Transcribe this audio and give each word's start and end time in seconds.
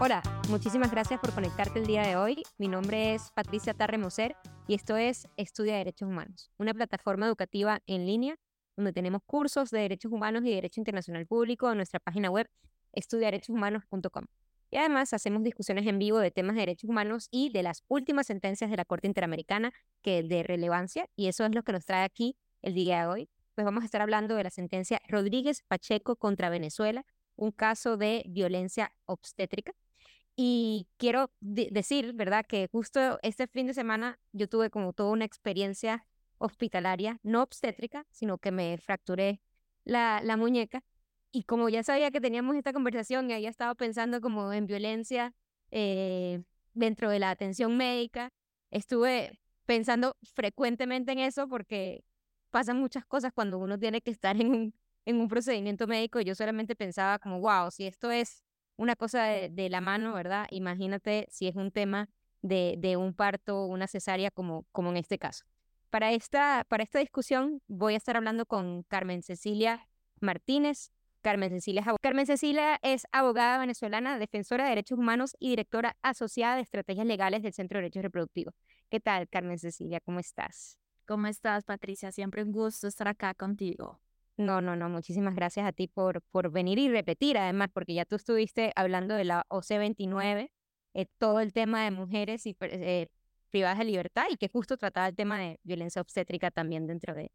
Hola, 0.00 0.22
muchísimas 0.48 0.92
gracias 0.92 1.18
por 1.18 1.34
conectarte 1.34 1.80
el 1.80 1.86
día 1.86 2.06
de 2.06 2.14
hoy. 2.14 2.44
Mi 2.56 2.68
nombre 2.68 3.14
es 3.14 3.32
Patricia 3.32 3.74
Tarremoser 3.74 4.36
y 4.68 4.74
esto 4.74 4.96
es 4.96 5.26
Estudia 5.36 5.74
Derechos 5.74 6.08
Humanos, 6.08 6.52
una 6.56 6.72
plataforma 6.72 7.26
educativa 7.26 7.80
en 7.88 8.06
línea 8.06 8.36
donde 8.76 8.92
tenemos 8.92 9.22
cursos 9.26 9.70
de 9.70 9.80
derechos 9.80 10.12
humanos 10.12 10.44
y 10.44 10.54
derecho 10.54 10.80
internacional 10.80 11.26
público 11.26 11.68
en 11.68 11.78
nuestra 11.78 11.98
página 11.98 12.30
web 12.30 12.48
estudiarechoshumanos.com. 12.92 14.26
Y 14.70 14.76
además 14.76 15.12
hacemos 15.14 15.42
discusiones 15.42 15.84
en 15.88 15.98
vivo 15.98 16.20
de 16.20 16.30
temas 16.30 16.54
de 16.54 16.60
derechos 16.60 16.88
humanos 16.88 17.26
y 17.32 17.50
de 17.50 17.64
las 17.64 17.82
últimas 17.88 18.28
sentencias 18.28 18.70
de 18.70 18.76
la 18.76 18.84
Corte 18.84 19.08
Interamericana 19.08 19.72
que 20.02 20.22
de 20.22 20.44
relevancia 20.44 21.08
y 21.16 21.26
eso 21.26 21.44
es 21.44 21.52
lo 21.52 21.64
que 21.64 21.72
nos 21.72 21.84
trae 21.84 22.04
aquí 22.04 22.36
el 22.62 22.74
día 22.74 23.00
de 23.00 23.06
hoy. 23.08 23.30
Pues 23.56 23.64
vamos 23.64 23.82
a 23.82 23.86
estar 23.86 24.00
hablando 24.00 24.36
de 24.36 24.44
la 24.44 24.50
sentencia 24.50 25.02
Rodríguez 25.08 25.64
Pacheco 25.66 26.14
contra 26.14 26.50
Venezuela, 26.50 27.04
un 27.34 27.50
caso 27.50 27.96
de 27.96 28.22
violencia 28.28 28.92
obstétrica 29.04 29.74
y 30.40 30.86
quiero 30.98 31.32
decir, 31.40 32.12
¿verdad?, 32.12 32.46
que 32.46 32.68
justo 32.70 33.18
este 33.22 33.48
fin 33.48 33.66
de 33.66 33.74
semana 33.74 34.20
yo 34.32 34.48
tuve 34.48 34.70
como 34.70 34.92
toda 34.92 35.10
una 35.10 35.24
experiencia 35.24 36.06
hospitalaria, 36.38 37.18
no 37.24 37.42
obstétrica, 37.42 38.06
sino 38.12 38.38
que 38.38 38.52
me 38.52 38.78
fracturé 38.78 39.40
la, 39.82 40.20
la 40.22 40.36
muñeca. 40.36 40.84
Y 41.32 41.42
como 41.42 41.68
ya 41.68 41.82
sabía 41.82 42.12
que 42.12 42.20
teníamos 42.20 42.54
esta 42.54 42.72
conversación 42.72 43.28
y 43.28 43.34
había 43.34 43.48
estado 43.48 43.74
pensando 43.74 44.20
como 44.20 44.52
en 44.52 44.66
violencia 44.68 45.34
eh, 45.72 46.44
dentro 46.72 47.10
de 47.10 47.18
la 47.18 47.30
atención 47.30 47.76
médica, 47.76 48.30
estuve 48.70 49.40
pensando 49.66 50.16
frecuentemente 50.34 51.10
en 51.10 51.18
eso 51.18 51.48
porque 51.48 52.04
pasan 52.50 52.78
muchas 52.78 53.04
cosas 53.04 53.32
cuando 53.34 53.58
uno 53.58 53.76
tiene 53.76 54.02
que 54.02 54.12
estar 54.12 54.40
en 54.40 54.50
un, 54.52 54.74
en 55.04 55.20
un 55.20 55.26
procedimiento 55.26 55.88
médico. 55.88 56.20
Y 56.20 56.24
yo 56.26 56.36
solamente 56.36 56.76
pensaba 56.76 57.18
como, 57.18 57.40
wow, 57.40 57.72
si 57.72 57.88
esto 57.88 58.12
es 58.12 58.44
una 58.78 58.96
cosa 58.96 59.24
de, 59.24 59.68
la 59.68 59.82
mano, 59.82 60.14
¿verdad? 60.14 60.46
Imagínate 60.50 61.26
si 61.30 61.48
es 61.48 61.56
un 61.56 61.70
tema 61.70 62.08
de, 62.40 62.76
de 62.78 62.96
un 62.96 63.12
parto 63.12 63.64
o 63.64 63.66
una 63.66 63.88
cesárea 63.88 64.30
como, 64.30 64.64
como 64.72 64.90
en 64.90 64.96
este 64.96 65.18
caso. 65.18 65.44
Para 65.90 66.12
esta, 66.12 66.64
para 66.68 66.84
esta 66.84 67.00
discusión 67.00 67.60
voy 67.66 67.94
a 67.94 67.96
estar 67.96 68.16
hablando 68.16 68.46
con 68.46 68.84
Carmen 68.84 69.22
Cecilia 69.22 69.86
Martínez. 70.20 70.92
Carmen 71.20 71.50
Cecilia, 71.50 71.82
es 71.82 71.88
Carmen 72.00 72.26
Cecilia 72.26 72.78
es 72.82 73.02
abogada 73.10 73.58
venezolana, 73.58 74.18
defensora 74.18 74.64
de 74.64 74.70
derechos 74.70 74.98
humanos 74.98 75.36
y 75.40 75.50
directora 75.50 75.96
asociada 76.00 76.54
de 76.54 76.62
estrategias 76.62 77.06
legales 77.06 77.42
del 77.42 77.52
Centro 77.52 77.78
de 77.78 77.82
Derechos 77.82 78.04
Reproductivos. 78.04 78.54
¿Qué 78.88 79.00
tal, 79.00 79.28
Carmen 79.28 79.58
Cecilia? 79.58 80.00
¿Cómo 80.00 80.20
estás? 80.20 80.78
¿Cómo 81.06 81.26
estás, 81.26 81.64
Patricia? 81.64 82.12
Siempre 82.12 82.44
un 82.44 82.52
gusto 82.52 82.86
estar 82.86 83.08
acá 83.08 83.34
contigo. 83.34 84.00
No, 84.38 84.60
no, 84.60 84.76
no, 84.76 84.88
muchísimas 84.88 85.34
gracias 85.34 85.66
a 85.66 85.72
ti 85.72 85.88
por, 85.88 86.22
por 86.30 86.52
venir 86.52 86.78
y 86.78 86.88
repetir, 86.88 87.36
además, 87.36 87.70
porque 87.74 87.94
ya 87.94 88.04
tú 88.04 88.14
estuviste 88.14 88.72
hablando 88.76 89.14
de 89.16 89.24
la 89.24 89.44
OC29, 89.48 90.52
eh, 90.94 91.06
todo 91.18 91.40
el 91.40 91.52
tema 91.52 91.82
de 91.82 91.90
mujeres 91.90 92.46
y, 92.46 92.56
eh, 92.60 93.08
privadas 93.50 93.78
de 93.78 93.84
libertad 93.84 94.26
y 94.30 94.36
que 94.36 94.48
justo 94.48 94.76
trataba 94.76 95.08
el 95.08 95.16
tema 95.16 95.38
de 95.40 95.58
violencia 95.64 96.00
obstétrica 96.00 96.52
también 96.52 96.86
dentro 96.86 97.14
de, 97.14 97.32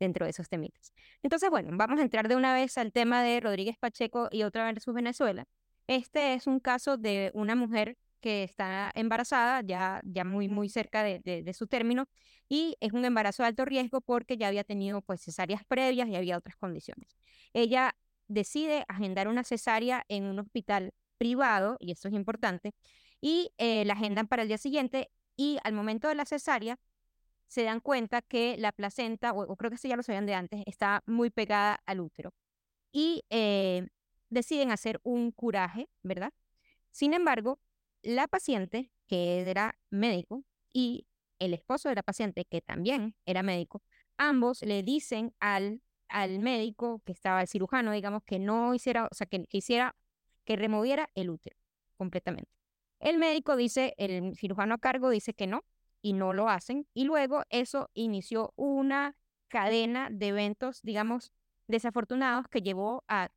dentro 0.00 0.26
de 0.26 0.30
esos 0.30 0.48
temitas. 0.48 0.92
Entonces, 1.22 1.50
bueno, 1.50 1.70
vamos 1.74 2.00
a 2.00 2.02
entrar 2.02 2.26
de 2.26 2.34
una 2.34 2.52
vez 2.52 2.76
al 2.78 2.92
tema 2.92 3.22
de 3.22 3.38
Rodríguez 3.38 3.76
Pacheco 3.78 4.28
y 4.32 4.42
otra 4.42 4.64
versus 4.64 4.92
Venezuela. 4.92 5.46
Este 5.86 6.34
es 6.34 6.48
un 6.48 6.58
caso 6.58 6.96
de 6.96 7.30
una 7.34 7.54
mujer 7.54 7.96
que 8.20 8.44
está 8.44 8.90
embarazada, 8.94 9.62
ya, 9.62 10.00
ya 10.04 10.24
muy, 10.24 10.48
muy 10.48 10.68
cerca 10.68 11.02
de, 11.02 11.20
de, 11.20 11.52
su 11.54 11.66
término, 11.66 12.06
y 12.48 12.76
es 12.80 12.92
un 12.92 13.04
embarazo 13.04 13.42
de 13.42 13.48
alto 13.48 13.64
riesgo 13.64 14.00
porque 14.00 14.36
ya 14.36 14.48
había 14.48 14.64
tenido 14.64 15.02
pues 15.02 15.22
cesáreas 15.22 15.64
previas 15.64 16.08
y 16.08 16.16
había 16.16 16.36
otras 16.38 16.56
condiciones. 16.56 17.16
Ella 17.52 17.96
decide 18.28 18.84
agendar 18.88 19.28
una 19.28 19.44
cesárea 19.44 20.04
en 20.08 20.24
un 20.24 20.38
hospital 20.38 20.92
privado, 21.18 21.76
y 21.80 21.92
esto 21.92 22.08
es 22.08 22.14
importante, 22.14 22.74
y 23.20 23.52
eh, 23.58 23.84
la 23.84 23.94
agendan 23.94 24.26
para 24.28 24.42
el 24.42 24.48
día 24.48 24.58
siguiente, 24.58 25.10
y 25.36 25.58
al 25.64 25.72
momento 25.72 26.08
de 26.08 26.14
la 26.14 26.24
cesárea 26.24 26.78
se 27.48 27.64
dan 27.64 27.80
cuenta 27.80 28.22
que 28.22 28.56
la 28.58 28.72
placenta, 28.72 29.32
o, 29.32 29.56
creo 29.56 29.70
que 29.70 29.74
esto 29.74 29.88
ya 29.88 29.96
lo 29.96 30.02
sabían 30.04 30.26
de 30.26 30.34
antes, 30.34 30.62
está 30.66 31.02
muy 31.06 31.30
pegada 31.30 31.80
al 31.84 32.00
útero. 32.00 32.32
Y 32.92 33.24
eh, 33.30 33.88
deciden 34.30 34.70
hacer 34.70 35.00
un 35.02 35.32
curaje, 35.32 35.88
¿verdad? 36.02 36.32
Sin 36.92 37.12
embargo, 37.14 37.58
la 38.02 38.28
paciente, 38.28 38.90
que 39.06 39.40
era 39.40 39.78
médico, 39.90 40.44
y 40.72 41.06
el 41.38 41.54
esposo 41.54 41.88
de 41.88 41.94
la 41.94 42.02
paciente, 42.02 42.44
que 42.44 42.60
también 42.60 43.16
era 43.26 43.42
médico, 43.42 43.82
ambos 44.16 44.62
le 44.62 44.82
dicen 44.82 45.34
al, 45.40 45.82
al 46.08 46.38
médico 46.38 47.02
que 47.04 47.12
estaba, 47.12 47.40
el 47.40 47.48
cirujano, 47.48 47.92
digamos, 47.92 48.22
que 48.24 48.38
no 48.38 48.74
hiciera, 48.74 49.06
o 49.10 49.14
sea, 49.14 49.26
que, 49.26 49.46
hiciera, 49.50 49.96
que 50.44 50.56
removiera 50.56 51.10
el 51.14 51.30
útero 51.30 51.56
completamente. 51.96 52.50
El 53.00 53.18
médico 53.18 53.56
dice, 53.56 53.94
el 53.96 54.36
cirujano 54.36 54.74
a 54.74 54.78
cargo 54.78 55.10
dice 55.10 55.32
que 55.34 55.46
no, 55.46 55.64
y 56.02 56.12
no 56.12 56.32
lo 56.32 56.48
hacen, 56.48 56.86
y 56.94 57.04
luego 57.04 57.44
eso 57.50 57.90
inició 57.94 58.52
una 58.56 59.16
cadena 59.48 60.08
de 60.10 60.28
eventos, 60.28 60.82
digamos, 60.82 61.32
desafortunados 61.66 62.48
que 62.48 62.62
llevó 62.62 63.04
a 63.08 63.30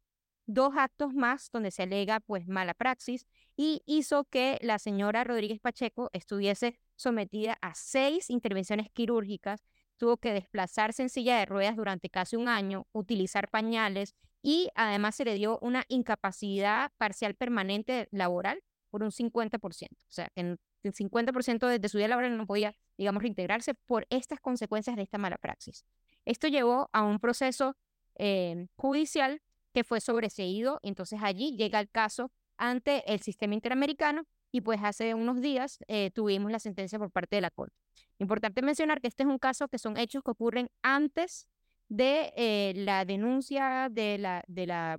dos 0.46 0.74
actos 0.76 1.14
más 1.14 1.50
donde 1.52 1.72
se 1.72 1.84
alega 1.84 2.20
pues 2.20 2.48
mala 2.48 2.74
praxis 2.74 3.26
y 3.56 3.84
hizo 3.86 4.26
que 4.26 4.58
la 4.62 4.80
señora 4.80 5.24
Rodríguez 5.24 5.60
Pacheco 5.60 6.10
estuviese 6.14 6.80
sometida 6.96 7.58
a 7.62 7.76
seis 7.76 8.30
intervenciones 8.30 8.90
quirúrgicas, 8.92 9.64
tuvo 9.98 10.18
que 10.18 10.34
desplazarse 10.34 11.04
en 11.04 11.10
silla 11.10 11.38
de 11.38 11.46
ruedas 11.46 11.76
durante 11.76 12.10
casi 12.10 12.36
un 12.36 12.48
año, 12.48 12.88
utilizar 12.92 13.50
pañales 13.50 14.16
y 14.42 14.70
además 14.76 15.16
se 15.16 15.26
le 15.26 15.36
dio 15.36 15.60
una 15.60 15.86
incapacidad 15.88 16.92
parcial 16.98 17.36
permanente 17.36 18.10
laboral 18.12 18.62
por 18.90 19.04
un 19.04 19.12
50%. 19.12 19.60
O 19.62 19.98
sea, 20.10 20.30
que 20.36 20.42
el 20.42 20.60
50% 20.84 21.80
de, 21.80 21.90
su 21.90 21.98
vida 21.98 22.10
laboral 22.10 22.36
no 22.38 22.46
podía, 22.46 22.76
digamos, 22.98 23.24
reintegrarse 23.24 23.74
por 23.74 24.06
estas 24.10 24.40
consecuencias 24.40 24.96
de 24.96 25.04
esta 25.04 25.18
mala 25.18 25.38
praxis. 25.38 25.86
Esto 26.26 26.48
llevó 26.48 26.90
a 26.92 27.04
un 27.04 27.20
proceso 27.20 27.76
eh, 28.16 28.68
judicial 28.76 29.42
que 29.74 29.84
fue 29.84 30.02
sobreseído. 30.02 30.80
Entonces 30.84 31.20
allí 31.24 31.56
llega 31.56 31.80
el 31.80 31.90
caso 31.90 32.32
ante 32.64 33.12
el 33.12 33.20
sistema 33.20 33.56
interamericano 33.56 34.24
y 34.50 34.62
pues 34.62 34.80
hace 34.82 35.14
unos 35.16 35.42
días 35.42 35.80
eh, 35.88 36.12
tuvimos 36.12 36.50
la 36.50 36.60
sentencia 36.60 36.98
por 36.98 37.12
parte 37.12 37.36
de 37.36 37.42
la 37.42 37.52
Corte. 37.52 37.76
Importante 38.20 38.62
mencionar 38.62 39.02
que 39.02 39.10
este 39.10 39.24
es 39.24 39.30
un 39.30 39.38
caso 39.38 39.68
que 39.68 39.78
son 39.78 39.98
hechos 39.98 40.24
que 40.24 40.32
ocurren 40.32 40.70
antes 40.82 41.50
de 41.90 42.32
eh, 42.38 42.72
la 42.78 43.04
denuncia 43.04 43.90
de 43.92 44.18
la, 44.18 44.46
de 44.48 44.66
la 44.66 44.98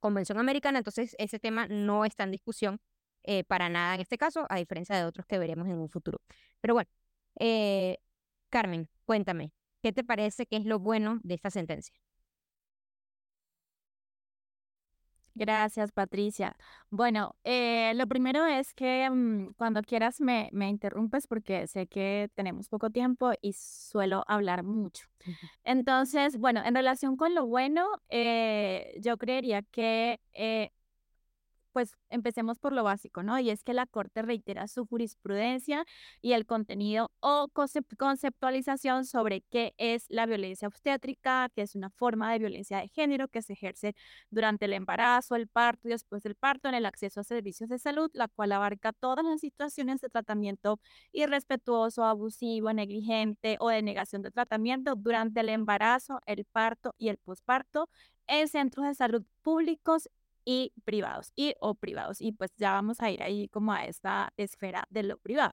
Convención 0.00 0.38
Americana, 0.38 0.78
entonces 0.78 1.14
ese 1.20 1.38
tema 1.38 1.68
no 1.68 2.04
está 2.04 2.24
en 2.24 2.32
discusión 2.32 2.80
eh, 3.22 3.44
para 3.44 3.68
nada 3.68 3.94
en 3.94 4.00
este 4.00 4.18
caso, 4.18 4.46
a 4.48 4.56
diferencia 4.56 4.96
de 4.96 5.04
otros 5.04 5.24
que 5.26 5.38
veremos 5.38 5.68
en 5.68 5.78
un 5.78 5.88
futuro. 5.88 6.20
Pero 6.60 6.74
bueno, 6.74 6.90
Carmen, 8.50 8.88
cuéntame, 9.04 9.52
¿qué 9.80 9.92
te 9.92 10.02
parece 10.02 10.46
que 10.46 10.56
es 10.56 10.64
lo 10.64 10.80
bueno 10.80 11.20
de 11.22 11.34
esta 11.34 11.50
sentencia? 11.50 11.94
Gracias, 15.34 15.92
Patricia. 15.92 16.56
Bueno, 16.90 17.36
eh, 17.44 17.92
lo 17.94 18.06
primero 18.06 18.44
es 18.46 18.74
que 18.74 19.08
mm, 19.10 19.54
cuando 19.56 19.82
quieras 19.82 20.20
me, 20.20 20.50
me 20.52 20.68
interrumpes 20.68 21.26
porque 21.26 21.66
sé 21.66 21.86
que 21.86 22.30
tenemos 22.34 22.68
poco 22.68 22.90
tiempo 22.90 23.32
y 23.40 23.54
suelo 23.54 24.24
hablar 24.28 24.62
mucho. 24.62 25.06
Entonces, 25.64 26.38
bueno, 26.38 26.62
en 26.64 26.74
relación 26.74 27.16
con 27.16 27.34
lo 27.34 27.46
bueno, 27.46 27.86
eh, 28.08 28.94
yo 29.00 29.16
creería 29.16 29.62
que 29.62 30.20
eh, 30.34 30.70
pues 31.72 31.96
empecemos 32.10 32.58
por 32.58 32.72
lo 32.72 32.84
básico, 32.84 33.22
¿no? 33.22 33.38
Y 33.38 33.50
es 33.50 33.64
que 33.64 33.72
la 33.74 33.86
Corte 33.86 34.22
reitera 34.22 34.68
su 34.68 34.86
jurisprudencia 34.86 35.84
y 36.20 36.32
el 36.32 36.46
contenido 36.46 37.10
o 37.20 37.48
conceptualización 37.98 39.04
sobre 39.04 39.42
qué 39.50 39.74
es 39.78 40.06
la 40.08 40.26
violencia 40.26 40.68
obstétrica, 40.68 41.48
que 41.54 41.62
es 41.62 41.74
una 41.74 41.90
forma 41.90 42.32
de 42.32 42.38
violencia 42.38 42.78
de 42.78 42.88
género 42.88 43.28
que 43.28 43.42
se 43.42 43.54
ejerce 43.54 43.94
durante 44.30 44.66
el 44.66 44.72
embarazo, 44.74 45.36
el 45.36 45.48
parto 45.48 45.88
y 45.88 45.90
después 45.92 46.22
del 46.22 46.34
parto 46.36 46.68
en 46.68 46.74
el 46.74 46.86
acceso 46.86 47.20
a 47.20 47.24
servicios 47.24 47.68
de 47.68 47.78
salud, 47.78 48.10
la 48.14 48.28
cual 48.28 48.52
abarca 48.52 48.92
todas 48.92 49.24
las 49.24 49.40
situaciones 49.40 50.00
de 50.00 50.08
tratamiento 50.08 50.80
irrespetuoso, 51.12 52.04
abusivo, 52.04 52.72
negligente 52.72 53.56
o 53.60 53.68
de 53.68 53.82
negación 53.82 54.22
de 54.22 54.30
tratamiento 54.30 54.94
durante 54.96 55.40
el 55.40 55.48
embarazo, 55.48 56.20
el 56.26 56.44
parto 56.44 56.94
y 56.98 57.08
el 57.08 57.18
posparto 57.18 57.88
en 58.26 58.48
centros 58.48 58.86
de 58.86 58.94
salud 58.94 59.24
públicos 59.42 60.08
y 60.44 60.72
privados 60.84 61.32
y 61.36 61.54
o 61.60 61.74
privados. 61.74 62.20
Y 62.20 62.32
pues 62.32 62.52
ya 62.56 62.72
vamos 62.72 63.00
a 63.00 63.10
ir 63.10 63.22
ahí 63.22 63.48
como 63.48 63.72
a 63.72 63.84
esta 63.84 64.32
esfera 64.36 64.86
de 64.90 65.02
lo 65.04 65.18
privado. 65.18 65.52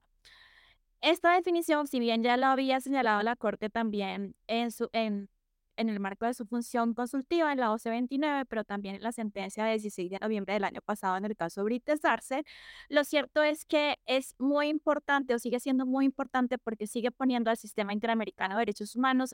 Esta 1.02 1.34
definición, 1.34 1.88
si 1.88 2.00
bien 2.00 2.24
ya 2.24 2.36
lo 2.38 2.48
había 2.48 2.82
señalado 2.82 3.22
la 3.24 3.36
Corte 3.38 3.70
también 3.70 4.36
en, 4.48 4.72
su, 4.72 4.90
en, 4.92 5.30
en 5.78 5.90
el 5.90 6.00
marco 6.02 6.26
de 6.26 6.34
su 6.34 6.46
función 6.46 6.94
consultiva 6.94 7.54
en 7.54 7.60
la 7.60 7.72
OC 7.72 7.86
29, 7.86 8.46
pero 8.46 8.66
también 8.66 8.96
en 8.96 9.04
la 9.04 9.14
sentencia 9.14 9.64
de 9.64 9.72
16 9.72 10.12
de 10.12 10.20
noviembre 10.20 10.54
del 10.54 10.66
año 10.66 10.82
pasado 10.82 11.16
en 11.16 11.24
el 11.24 11.38
caso 11.38 11.64
Brites 11.64 12.04
Arce, 12.04 12.44
lo 12.90 13.06
cierto 13.06 13.44
es 13.44 13.66
que 13.66 13.98
es 14.06 14.36
muy 14.40 14.68
importante 14.68 15.34
o 15.34 15.40
sigue 15.40 15.62
siendo 15.62 15.86
muy 15.86 16.06
importante 16.06 16.58
porque 16.58 16.86
sigue 16.86 17.12
poniendo 17.12 17.50
al 17.50 17.58
sistema 17.58 17.94
interamericano 17.94 18.56
de 18.56 18.60
derechos 18.60 18.96
humanos 18.98 19.34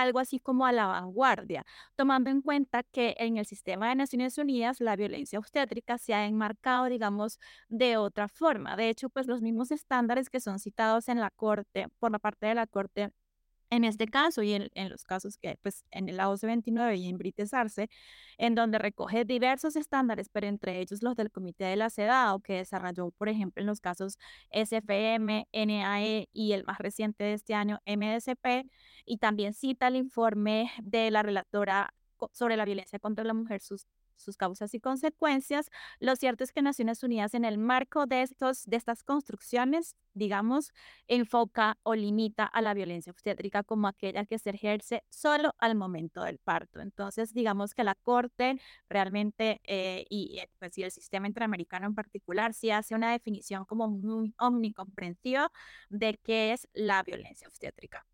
algo 0.00 0.18
así 0.18 0.38
como 0.40 0.66
a 0.66 0.72
la 0.72 0.86
vanguardia, 0.86 1.64
tomando 1.96 2.30
en 2.30 2.42
cuenta 2.42 2.82
que 2.84 3.14
en 3.18 3.36
el 3.38 3.46
sistema 3.46 3.88
de 3.88 3.94
Naciones 3.96 4.38
Unidas 4.38 4.80
la 4.80 4.96
violencia 4.96 5.38
obstétrica 5.38 5.98
se 5.98 6.14
ha 6.14 6.26
enmarcado, 6.26 6.86
digamos, 6.86 7.38
de 7.68 7.96
otra 7.96 8.28
forma. 8.28 8.76
De 8.76 8.88
hecho, 8.88 9.08
pues 9.10 9.26
los 9.26 9.42
mismos 9.42 9.70
estándares 9.70 10.30
que 10.30 10.40
son 10.40 10.58
citados 10.58 11.08
en 11.08 11.20
la 11.20 11.30
Corte, 11.30 11.88
por 11.98 12.10
la 12.12 12.18
parte 12.18 12.46
de 12.46 12.54
la 12.54 12.66
Corte 12.66 13.10
en 13.70 13.84
este 13.84 14.06
caso 14.06 14.42
y 14.42 14.52
en, 14.52 14.68
en, 14.74 14.88
los 14.90 15.04
casos 15.04 15.38
que, 15.38 15.58
pues, 15.62 15.84
en 15.90 16.08
el 16.08 16.20
AOC 16.20 16.42
29 16.42 16.96
y 16.96 17.08
en 17.08 17.18
Brites 17.18 17.52
Arce, 17.54 17.88
en 18.38 18.54
donde 18.54 18.78
recoge 18.78 19.24
diversos 19.24 19.76
estándares, 19.76 20.28
pero 20.30 20.46
entre 20.46 20.80
ellos 20.80 21.02
los 21.02 21.16
del 21.16 21.30
Comité 21.30 21.64
de 21.64 21.76
la 21.76 21.90
CEDAW, 21.90 22.40
que 22.40 22.54
desarrolló, 22.54 23.10
por 23.12 23.28
ejemplo, 23.28 23.60
en 23.60 23.66
los 23.66 23.80
casos 23.80 24.18
SFM, 24.50 25.48
NAE 25.52 26.28
y 26.32 26.52
el 26.52 26.64
más 26.64 26.78
reciente 26.78 27.24
de 27.24 27.34
este 27.34 27.54
año, 27.54 27.80
MDCP, 27.86 28.70
y 29.04 29.18
también 29.18 29.54
cita 29.54 29.88
el 29.88 29.96
informe 29.96 30.70
de 30.82 31.10
la 31.10 31.22
relatora 31.22 31.94
sobre 32.32 32.56
la 32.56 32.64
violencia 32.64 32.98
contra 32.98 33.24
la 33.24 33.34
mujer, 33.34 33.60
sus 34.16 34.36
causas 34.36 34.74
y 34.74 34.80
consecuencias. 34.80 35.70
Lo 36.00 36.16
cierto 36.16 36.44
es 36.44 36.52
que 36.52 36.62
Naciones 36.62 37.02
Unidas 37.02 37.34
en 37.34 37.44
el 37.44 37.58
marco 37.58 38.06
de, 38.06 38.22
estos, 38.22 38.64
de 38.64 38.76
estas 38.76 39.02
construcciones, 39.02 39.96
digamos, 40.14 40.72
enfoca 41.08 41.78
o 41.82 41.94
limita 41.94 42.44
a 42.44 42.62
la 42.62 42.74
violencia 42.74 43.12
obstétrica 43.12 43.62
como 43.62 43.88
aquella 43.88 44.24
que 44.24 44.38
se 44.38 44.50
ejerce 44.50 45.04
solo 45.10 45.54
al 45.58 45.74
momento 45.76 46.22
del 46.22 46.38
parto. 46.38 46.80
Entonces, 46.80 47.32
digamos 47.32 47.74
que 47.74 47.84
la 47.84 47.94
Corte 47.94 48.60
realmente 48.88 49.60
eh, 49.64 50.04
y, 50.10 50.40
pues, 50.58 50.76
y 50.78 50.82
el 50.82 50.90
sistema 50.90 51.26
interamericano 51.26 51.86
en 51.86 51.94
particular 51.94 52.54
sí 52.54 52.70
hace 52.70 52.94
una 52.94 53.12
definición 53.12 53.64
como 53.64 53.88
muy 53.88 54.34
omnicomprensiva 54.38 55.50
de 55.90 56.18
qué 56.22 56.52
es 56.52 56.68
la 56.72 57.02
violencia 57.02 57.48
obstétrica. 57.48 58.06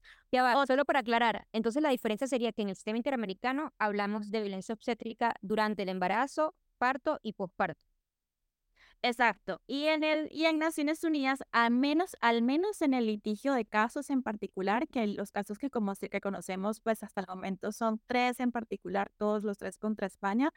Solo 0.66 0.84
para 0.86 1.00
aclarar, 1.00 1.46
entonces 1.52 1.82
la 1.82 1.90
diferencia 1.90 2.26
sería 2.26 2.52
que 2.52 2.62
en 2.62 2.70
el 2.70 2.74
sistema 2.76 2.96
interamericano 2.96 3.72
hablamos 3.78 4.30
de 4.30 4.40
violencia 4.40 4.74
obstétrica 4.74 5.34
durante 5.42 5.82
el 5.82 5.90
embarazo, 5.90 6.54
parto 6.78 7.18
y 7.22 7.34
posparto. 7.34 7.91
Exacto. 9.04 9.60
Y 9.66 9.86
en 9.86 10.04
el 10.04 10.28
y 10.30 10.44
en 10.46 10.58
Naciones 10.60 11.02
Unidas, 11.02 11.40
al 11.50 11.72
menos, 11.72 12.16
al 12.20 12.40
menos 12.40 12.80
en 12.82 12.94
el 12.94 13.06
litigio 13.06 13.52
de 13.52 13.64
casos 13.64 14.10
en 14.10 14.22
particular, 14.22 14.86
que 14.86 15.08
los 15.08 15.32
casos 15.32 15.58
que, 15.58 15.70
como, 15.70 15.92
que 15.96 16.20
conocemos, 16.20 16.80
pues 16.80 17.02
hasta 17.02 17.20
el 17.20 17.26
momento 17.26 17.72
son 17.72 18.00
tres 18.06 18.38
en 18.38 18.52
particular, 18.52 19.10
todos 19.16 19.42
los 19.42 19.58
tres 19.58 19.76
contra 19.76 20.06
España, 20.06 20.52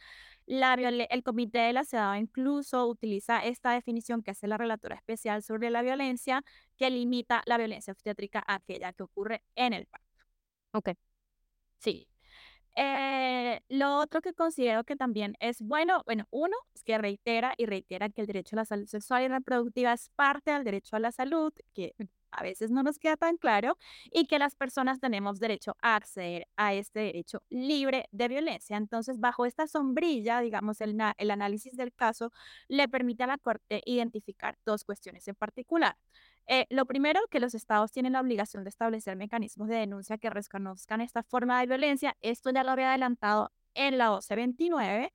la, 0.45 0.75
el 0.75 1.23
Comité 1.23 1.57
de 1.59 1.73
la 1.73 1.85
CEDAW 1.85 2.15
incluso 2.19 2.87
utiliza 2.87 3.43
esta 3.43 3.71
definición 3.71 4.21
que 4.21 4.31
hace 4.31 4.47
la 4.47 4.57
relatora 4.57 4.95
especial 4.95 5.41
sobre 5.41 5.71
la 5.71 5.81
violencia, 5.81 6.43
que 6.77 6.91
limita 6.91 7.41
la 7.47 7.57
violencia 7.57 7.93
obstétrica 7.93 8.43
a 8.45 8.55
aquella 8.55 8.93
que 8.93 9.03
ocurre 9.03 9.43
en 9.55 9.73
el 9.73 9.87
parto. 9.87 10.05
Ok. 10.73 10.89
Sí. 11.79 12.07
Eh, 12.75 13.61
lo 13.69 13.97
otro 13.99 14.21
que 14.21 14.33
considero 14.33 14.83
que 14.83 14.95
también 14.97 15.35
es 15.39 15.61
bueno, 15.61 16.03
bueno, 16.05 16.25
uno, 16.29 16.55
es 16.73 16.83
que 16.83 16.97
reitera 16.97 17.53
y 17.57 17.65
reitera 17.65 18.09
que 18.09 18.21
el 18.21 18.27
derecho 18.27 18.55
a 18.55 18.57
la 18.57 18.65
salud 18.65 18.85
sexual 18.87 19.23
y 19.23 19.27
reproductiva 19.29 19.93
es 19.93 20.09
parte 20.15 20.51
del 20.51 20.63
derecho 20.65 20.95
a 20.97 20.99
la 20.99 21.11
salud, 21.13 21.53
que 21.73 21.93
a 22.31 22.43
veces 22.43 22.71
no 22.71 22.83
nos 22.83 22.99
queda 22.99 23.15
tan 23.15 23.37
claro, 23.37 23.77
y 24.11 24.25
que 24.27 24.39
las 24.39 24.55
personas 24.55 24.99
tenemos 24.99 25.39
derecho 25.39 25.77
a 25.81 25.95
acceder 25.95 26.47
a 26.57 26.73
este 26.73 26.99
derecho 26.99 27.41
libre 27.49 28.07
de 28.11 28.27
violencia. 28.27 28.75
Entonces, 28.77 29.19
bajo 29.19 29.45
esta 29.45 29.67
sombrilla, 29.67 30.41
digamos, 30.41 30.81
el, 30.81 30.97
el 31.17 31.31
análisis 31.31 31.77
del 31.77 31.93
caso 31.93 32.31
le 32.67 32.89
permite 32.89 33.23
a 33.23 33.27
la 33.27 33.37
Corte 33.37 33.81
identificar 33.85 34.57
dos 34.65 34.83
cuestiones 34.83 35.25
en 35.29 35.35
particular. 35.35 35.95
Eh, 36.47 36.67
lo 36.69 36.85
primero, 36.85 37.19
que 37.31 37.39
los 37.39 37.55
estados 37.55 37.91
tienen 37.91 38.13
la 38.13 38.21
obligación 38.21 38.63
de 38.63 38.69
establecer 38.69 39.15
mecanismos 39.15 39.67
de 39.67 39.75
denuncia 39.75 40.17
que 40.17 40.29
reconozcan 40.29 41.01
esta 41.01 41.23
forma 41.23 41.59
de 41.59 41.67
violencia. 41.67 42.15
Esto 42.21 42.51
ya 42.51 42.63
lo 42.63 42.71
había 42.71 42.89
adelantado 42.89 43.51
en 43.73 43.97
la 43.97 44.11
OCE 44.13 44.35
29 44.35 45.11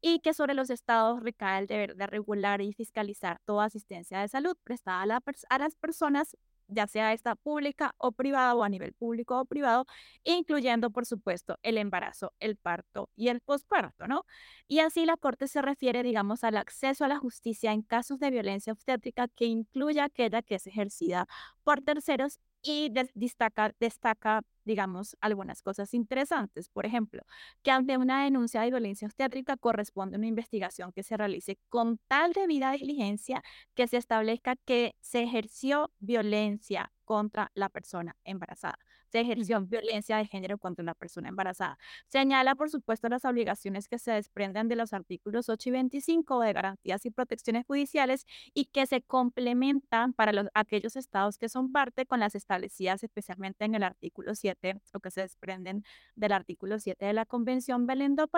y 0.00 0.20
que 0.20 0.34
sobre 0.34 0.54
los 0.54 0.70
estados 0.70 1.22
recae 1.22 1.60
el 1.60 1.66
deber 1.66 1.96
de 1.96 2.06
regular 2.06 2.60
y 2.60 2.72
fiscalizar 2.74 3.40
toda 3.44 3.64
asistencia 3.64 4.20
de 4.20 4.28
salud 4.28 4.56
prestada 4.62 5.16
a, 5.16 5.22
a 5.48 5.58
las 5.58 5.76
personas 5.76 6.36
ya 6.68 6.86
sea 6.86 7.12
esta 7.12 7.34
pública 7.36 7.94
o 7.98 8.12
privada 8.12 8.54
o 8.54 8.64
a 8.64 8.68
nivel 8.68 8.92
público 8.92 9.38
o 9.40 9.44
privado, 9.44 9.86
incluyendo, 10.24 10.90
por 10.90 11.06
supuesto, 11.06 11.58
el 11.62 11.78
embarazo, 11.78 12.32
el 12.40 12.56
parto 12.56 13.10
y 13.16 13.28
el 13.28 13.40
posparto, 13.40 14.06
¿no? 14.06 14.24
Y 14.68 14.80
así 14.80 15.06
la 15.06 15.16
Corte 15.16 15.48
se 15.48 15.62
refiere, 15.62 16.02
digamos, 16.02 16.44
al 16.44 16.56
acceso 16.56 17.04
a 17.04 17.08
la 17.08 17.18
justicia 17.18 17.72
en 17.72 17.82
casos 17.82 18.18
de 18.18 18.30
violencia 18.30 18.72
obstétrica 18.72 19.28
que 19.28 19.46
incluya 19.46 20.04
aquella 20.04 20.42
que 20.42 20.56
es 20.56 20.66
ejercida 20.66 21.26
por 21.64 21.80
terceros 21.82 22.40
y 22.64 22.90
destaca, 23.14 23.74
destaca, 23.78 24.42
digamos, 24.64 25.16
algunas 25.20 25.62
cosas 25.62 25.92
interesantes. 25.94 26.68
Por 26.70 26.86
ejemplo, 26.86 27.22
que 27.62 27.70
ante 27.70 27.98
una 27.98 28.24
denuncia 28.24 28.62
de 28.62 28.70
violencia 28.70 29.06
obstétrica 29.06 29.56
corresponde 29.56 30.16
una 30.16 30.26
investigación 30.26 30.92
que 30.92 31.02
se 31.02 31.16
realice 31.16 31.58
con 31.68 31.98
tal 32.08 32.32
debida 32.32 32.72
diligencia 32.72 33.42
que 33.74 33.86
se 33.86 33.98
establezca 33.98 34.56
que 34.56 34.94
se 35.00 35.22
ejerció 35.22 35.92
violencia 35.98 36.92
contra 37.04 37.50
la 37.54 37.68
persona 37.68 38.16
embarazada 38.24 38.78
se 39.14 39.20
ejerció 39.20 39.60
violencia 39.60 40.16
de 40.16 40.26
género 40.26 40.58
contra 40.58 40.82
una 40.82 40.94
persona 40.94 41.28
embarazada. 41.28 41.78
Señala, 42.08 42.56
por 42.56 42.68
supuesto, 42.68 43.08
las 43.08 43.24
obligaciones 43.24 43.86
que 43.86 44.00
se 44.00 44.10
desprenden 44.10 44.66
de 44.66 44.74
los 44.74 44.92
artículos 44.92 45.48
8 45.48 45.68
y 45.68 45.72
25 45.72 46.40
de 46.40 46.52
garantías 46.52 47.06
y 47.06 47.10
protecciones 47.10 47.64
judiciales 47.64 48.26
y 48.54 48.64
que 48.64 48.86
se 48.86 49.02
complementan 49.02 50.14
para 50.14 50.32
los, 50.32 50.48
aquellos 50.52 50.96
estados 50.96 51.38
que 51.38 51.48
son 51.48 51.70
parte 51.70 52.06
con 52.06 52.18
las 52.18 52.34
establecidas 52.34 53.04
especialmente 53.04 53.64
en 53.64 53.76
el 53.76 53.84
artículo 53.84 54.34
7 54.34 54.80
o 54.92 54.98
que 54.98 55.12
se 55.12 55.20
desprenden 55.20 55.84
del 56.16 56.32
artículo 56.32 56.80
7 56.80 57.04
de 57.06 57.12
la 57.12 57.24
Convención 57.24 57.86
Belén 57.86 58.16
do 58.16 58.28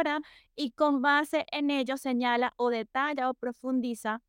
y 0.54 0.72
con 0.72 1.00
base 1.00 1.46
en 1.52 1.70
ello 1.70 1.96
señala 1.96 2.52
o 2.58 2.68
detalla 2.68 3.30
o 3.30 3.34
profundiza 3.34 4.20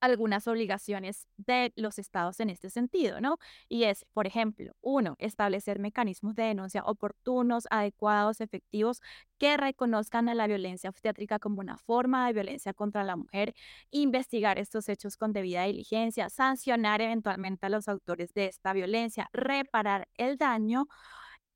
algunas 0.00 0.46
obligaciones 0.48 1.28
de 1.36 1.72
los 1.76 1.98
estados 1.98 2.40
en 2.40 2.50
este 2.50 2.70
sentido, 2.70 3.20
¿no? 3.20 3.38
Y 3.68 3.84
es, 3.84 4.06
por 4.12 4.26
ejemplo, 4.26 4.72
uno, 4.80 5.16
establecer 5.18 5.78
mecanismos 5.78 6.34
de 6.34 6.44
denuncia 6.44 6.82
oportunos, 6.84 7.66
adecuados, 7.70 8.40
efectivos, 8.40 9.00
que 9.38 9.56
reconozcan 9.56 10.28
a 10.28 10.34
la 10.34 10.46
violencia 10.46 10.90
obstétrica 10.90 11.38
como 11.38 11.60
una 11.60 11.76
forma 11.78 12.26
de 12.26 12.32
violencia 12.34 12.74
contra 12.74 13.04
la 13.04 13.16
mujer, 13.16 13.54
investigar 13.90 14.58
estos 14.58 14.88
hechos 14.88 15.16
con 15.16 15.32
debida 15.32 15.64
diligencia, 15.64 16.28
sancionar 16.30 17.00
eventualmente 17.00 17.66
a 17.66 17.68
los 17.70 17.88
autores 17.88 18.32
de 18.34 18.46
esta 18.46 18.72
violencia, 18.72 19.28
reparar 19.32 20.08
el 20.16 20.36
daño 20.36 20.86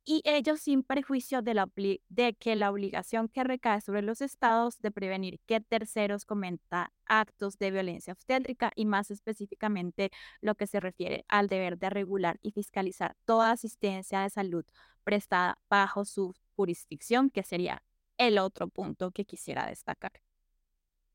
y 0.04 0.20
ellos 0.24 0.60
sin 0.60 0.82
perjuicio 0.82 1.42
de, 1.42 1.54
la, 1.54 1.68
de 2.08 2.34
que 2.34 2.56
la 2.56 2.70
obligación 2.70 3.28
que 3.28 3.44
recae 3.44 3.80
sobre 3.80 4.02
los 4.02 4.20
estados 4.20 4.78
de 4.80 4.90
prevenir 4.90 5.40
que 5.46 5.60
terceros 5.60 6.24
cometa 6.26 6.92
actos 7.06 7.58
de 7.58 7.70
violencia 7.70 8.12
obstétrica 8.12 8.70
y 8.74 8.84
más 8.84 9.10
específicamente 9.10 10.10
lo 10.40 10.54
que 10.54 10.66
se 10.66 10.80
refiere 10.80 11.24
al 11.28 11.48
deber 11.48 11.78
de 11.78 11.90
regular 11.90 12.38
y 12.42 12.52
fiscalizar 12.52 13.16
toda 13.24 13.52
asistencia 13.52 14.20
de 14.20 14.30
salud 14.30 14.64
prestada 15.04 15.58
bajo 15.68 16.04
su 16.04 16.34
jurisdicción, 16.56 17.30
que 17.30 17.42
sería 17.42 17.82
el 18.18 18.38
otro 18.38 18.68
punto 18.68 19.10
que 19.10 19.24
quisiera 19.24 19.66
destacar. 19.66 20.12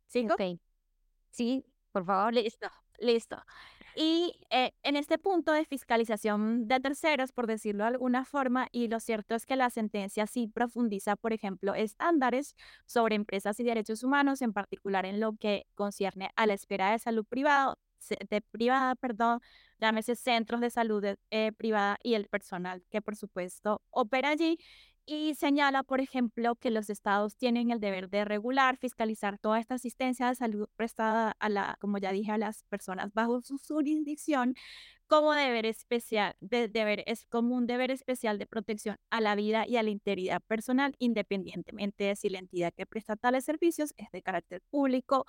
¿Sí? 0.08 0.28
Sí, 1.32 1.66
por 1.92 2.06
favor. 2.06 2.34
Listo, 2.34 2.68
listo. 3.00 3.38
Y 4.02 4.40
eh, 4.50 4.72
en 4.84 4.96
este 4.96 5.18
punto 5.18 5.52
de 5.52 5.66
fiscalización 5.66 6.70
de 6.70 6.80
terceros, 6.80 7.34
por 7.34 7.48
decirlo 7.48 7.84
de 7.84 7.90
alguna 7.90 8.24
forma, 8.24 8.70
y 8.72 8.88
lo 8.88 9.02
cierto 9.02 9.36
es 9.36 9.46
que 9.46 9.58
la 9.58 9.70
sentencia 9.70 10.26
sí 10.26 10.48
profundiza, 10.48 11.18
por 11.18 11.34
ejemplo, 11.34 11.76
estándares 11.76 12.56
sobre 12.86 13.16
empresas 13.16 13.60
y 13.60 13.66
derechos 13.66 14.02
humanos, 14.06 14.42
en 14.42 14.54
particular 14.54 15.06
en 15.06 15.20
lo 15.20 15.34
que 15.36 15.66
concierne 15.76 16.32
a 16.38 16.48
la 16.48 16.54
esfera 16.54 16.92
de 16.92 17.00
salud 17.00 17.26
privada, 17.26 17.76
de 18.30 18.40
privada, 18.42 18.96
perdón, 18.96 19.42
llámese 19.82 20.16
centros 20.16 20.62
de 20.62 20.70
salud 20.70 21.04
eh, 21.32 21.52
privada 21.58 21.98
y 22.02 22.14
el 22.14 22.28
personal 22.30 22.82
que 22.90 23.02
por 23.02 23.18
supuesto 23.18 23.82
opera 23.90 24.30
allí 24.30 24.58
y 25.10 25.34
señala, 25.36 25.84
por 25.84 26.02
ejemplo, 26.02 26.56
que 26.56 26.70
los 26.70 26.90
estados 26.90 27.36
tienen 27.36 27.72
el 27.72 27.80
deber 27.80 28.10
de 28.10 28.26
regular, 28.26 28.78
fiscalizar 28.78 29.40
toda 29.40 29.60
esta 29.60 29.76
asistencia 29.76 30.28
de 30.28 30.36
salud 30.36 30.70
prestada 30.76 31.36
a 31.40 31.50
la, 31.50 31.78
como 31.82 31.98
ya 31.98 32.12
dije, 32.12 32.32
a 32.32 32.38
las 32.38 32.64
personas 32.66 33.12
bajo 33.14 33.42
su 33.42 33.58
jurisdicción 33.58 34.56
como 35.08 35.34
deber 35.34 35.66
especial, 35.66 36.36
de, 36.40 36.68
deber, 36.68 37.04
es 37.08 37.26
como 37.26 37.56
un 37.56 37.66
deber 37.66 37.90
especial 37.90 38.38
de 38.38 38.46
protección 38.46 38.98
a 39.10 39.22
la 39.22 39.34
vida 39.34 39.66
y 39.68 39.78
a 39.78 39.84
la 39.84 39.90
integridad 39.90 40.42
personal, 40.44 40.96
independientemente 41.00 42.04
de 42.04 42.16
si 42.16 42.30
la 42.30 42.38
entidad 42.38 42.72
que 42.76 42.86
presta 42.86 43.16
tales 43.16 43.44
servicios 43.46 43.96
es 43.98 44.12
de 44.12 44.22
carácter 44.22 44.62
público, 44.70 45.26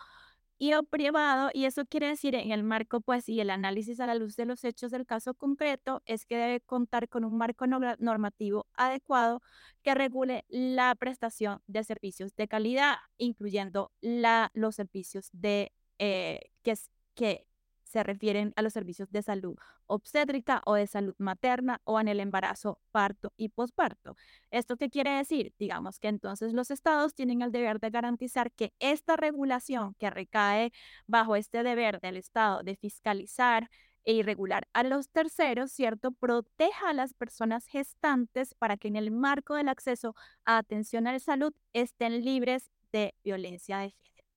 y 0.61 0.75
o 0.75 0.83
privado, 0.83 1.49
y 1.55 1.64
eso 1.64 1.87
quiere 1.87 2.09
decir 2.09 2.35
en 2.35 2.52
el 2.52 2.62
marco, 2.62 3.00
pues, 3.00 3.31
y 3.31 3.40
el 3.40 3.49
análisis 3.49 3.99
a 3.99 4.07
la 4.07 4.14
luz 4.14 4.37
de 4.37 4.45
los 4.45 4.62
hechos 4.62 4.90
del 4.90 5.07
caso 5.07 5.33
concreto, 5.33 6.02
es 6.05 6.26
que 6.26 6.37
debe 6.37 6.61
contar 6.61 7.09
con 7.09 7.25
un 7.25 7.38
marco 7.38 7.67
normativo 7.67 8.67
adecuado 8.75 9.40
que 9.83 9.95
regule 9.95 10.45
la 10.49 10.95
prestación 10.97 11.62
de 11.67 11.83
servicios 11.83 12.37
de 12.37 12.47
calidad, 12.47 12.97
incluyendo 13.17 13.90
la, 14.02 14.50
los 14.52 14.75
servicios 14.75 15.31
de, 15.33 15.73
eh, 15.99 16.50
que, 16.62 16.75
que 17.14 17.47
se 17.90 18.02
refieren 18.04 18.52
a 18.56 18.62
los 18.62 18.73
servicios 18.73 19.11
de 19.11 19.23
salud 19.23 19.56
obstétrica 19.87 20.62
o 20.64 20.75
de 20.75 20.87
salud 20.87 21.14
materna 21.18 21.80
o 21.85 22.00
en 22.00 22.09
el 22.09 22.20
embarazo, 22.20 22.78
parto 22.92 23.32
y 23.37 23.49
posparto. 23.49 24.16
¿Esto 24.50 24.76
qué 24.76 24.88
quiere 24.90 25.11
decir? 25.11 25.52
Digamos 25.59 25.99
que 25.99 26.09
entonces 26.09 26.52
los 26.52 26.70
estados 26.70 27.14
tienen 27.14 27.42
el 27.42 27.50
deber 27.50 27.80
de 27.80 27.90
garantizar 27.90 28.52
que 28.52 28.73
esta 28.78 29.16
regulación 29.16 29.94
que 29.99 30.11
recae 30.11 30.73
bajo 31.06 31.35
este 31.35 31.64
deber 31.64 32.00
del 32.00 32.16
estado 32.16 32.62
de 32.62 32.76
fiscalizar 32.76 33.68
e 34.04 34.14
irregular 34.14 34.68
a 34.73 34.82
los 34.85 35.11
terceros, 35.11 35.73
¿cierto? 35.73 36.12
Proteja 36.12 36.90
a 36.90 36.94
las 36.94 37.12
personas 37.12 37.66
gestantes 37.66 38.54
para 38.54 38.76
que 38.76 38.88
en 38.88 38.97
el 38.97 39.11
marco 39.11 39.56
del 39.56 39.68
acceso 39.68 40.14
a 40.44 40.59
atención 40.59 41.06
a 41.06 41.12
la 41.12 41.18
salud 41.18 41.52
estén 41.73 42.25
libres 42.25 42.70
de 42.92 43.14
violencia 43.25 43.78
de 43.78 43.90
género, 43.90 44.28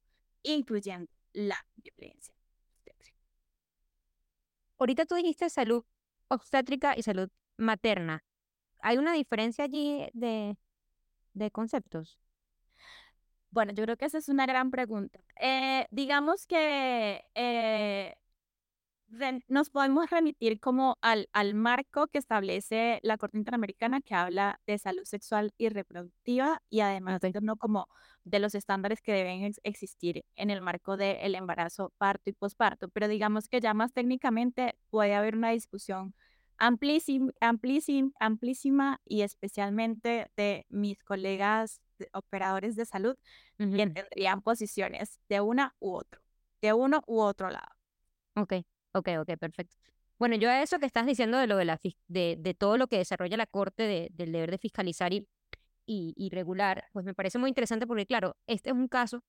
incluyendo 0.44 1.12
la 1.34 1.66
violencia. 1.76 2.33
Ahorita 4.84 5.06
tú 5.06 5.16
dijiste 5.16 5.50
salud 5.50 5.86
obstétrica 6.28 6.94
y 6.98 7.04
salud 7.04 7.30
materna. 7.56 8.26
¿Hay 8.80 8.98
una 8.98 9.14
diferencia 9.14 9.64
allí 9.64 10.10
de, 10.12 10.58
de 11.34 11.52
conceptos? 11.52 12.20
Bueno, 13.50 13.72
yo 13.72 13.86
creo 13.86 13.96
que 13.96 14.04
esa 14.04 14.18
es 14.18 14.28
una 14.28 14.46
gran 14.46 14.72
pregunta. 14.72 15.22
Eh, 15.40 15.88
digamos 15.90 16.46
que 16.48 17.24
eh, 17.34 18.18
nos 19.48 19.70
podemos 19.70 20.10
remitir 20.10 20.60
como 20.60 20.98
al, 21.02 21.30
al 21.34 21.54
marco 21.54 22.08
que 22.08 22.18
establece 22.18 23.00
la 23.04 23.18
Corte 23.18 23.38
Interamericana 23.38 24.02
que 24.02 24.16
habla 24.16 24.60
de 24.66 24.78
salud 24.78 25.04
sexual 25.04 25.54
y 25.58 25.70
reproductiva 25.70 26.62
y 26.70 26.80
además 26.82 27.22
no 27.42 27.58
como 27.58 27.88
de 28.24 28.40
los 28.40 28.56
estándares 28.56 29.02
que 29.02 29.14
deben 29.14 29.54
existir 29.64 30.24
en 30.36 30.50
el 30.50 30.62
marco 30.62 30.98
del 30.98 31.36
embarazo, 31.36 31.94
parto 31.98 32.30
y 32.30 32.34
posparto. 32.34 32.90
Pero 32.90 33.08
digamos 33.08 33.48
que 33.48 33.60
ya 33.60 33.74
más 33.74 33.94
técnicamente 33.94 34.76
puede 34.90 35.16
haber 35.16 35.36
una 35.36 35.52
discusión 35.52 36.16
amplísima, 36.58 37.32
amplísima, 37.42 38.12
amplísima 38.20 39.02
y 39.06 39.22
especialmente 39.22 40.32
de 40.38 40.66
mis 40.70 41.04
colegas 41.04 41.82
operadores 42.14 42.76
de 42.76 42.86
salud 42.86 43.16
que 43.58 43.88
tendrían 43.88 44.42
posiciones 44.42 45.20
de 45.30 45.42
una 45.42 45.76
u 45.80 45.94
otro, 45.94 46.22
de 46.62 46.74
uno 46.74 47.04
u 47.06 47.20
otro 47.20 47.50
lado. 47.50 47.70
Ok. 48.36 48.54
Ok, 48.94 49.10
ok, 49.20 49.38
perfecto. 49.38 49.76
Bueno, 50.20 50.36
yo 50.36 50.50
a 50.50 50.62
eso 50.62 50.80
que 50.80 50.86
estás 50.86 51.06
diciendo 51.06 51.38
de 51.38 51.48
lo 51.48 51.58
de 51.58 51.66
la 51.66 51.80
de, 52.08 52.38
de 52.40 52.54
todo 52.54 52.78
lo 52.78 52.88
que 52.88 52.98
desarrolla 52.98 53.38
la 53.38 53.48
Corte 53.48 53.84
de, 53.84 54.10
del 54.14 54.32
deber 54.32 54.52
de 54.52 54.58
fiscalizar 54.58 55.12
y, 55.14 55.28
y, 55.86 56.30
regular, 56.30 56.86
pues 56.94 57.06
me 57.06 57.14
parece 57.14 57.40
muy 57.40 57.50
interesante 57.50 57.88
porque, 57.88 58.06
claro, 58.06 58.38
este 58.48 58.70
es 58.70 58.76
un 58.76 58.88
caso 58.88 59.24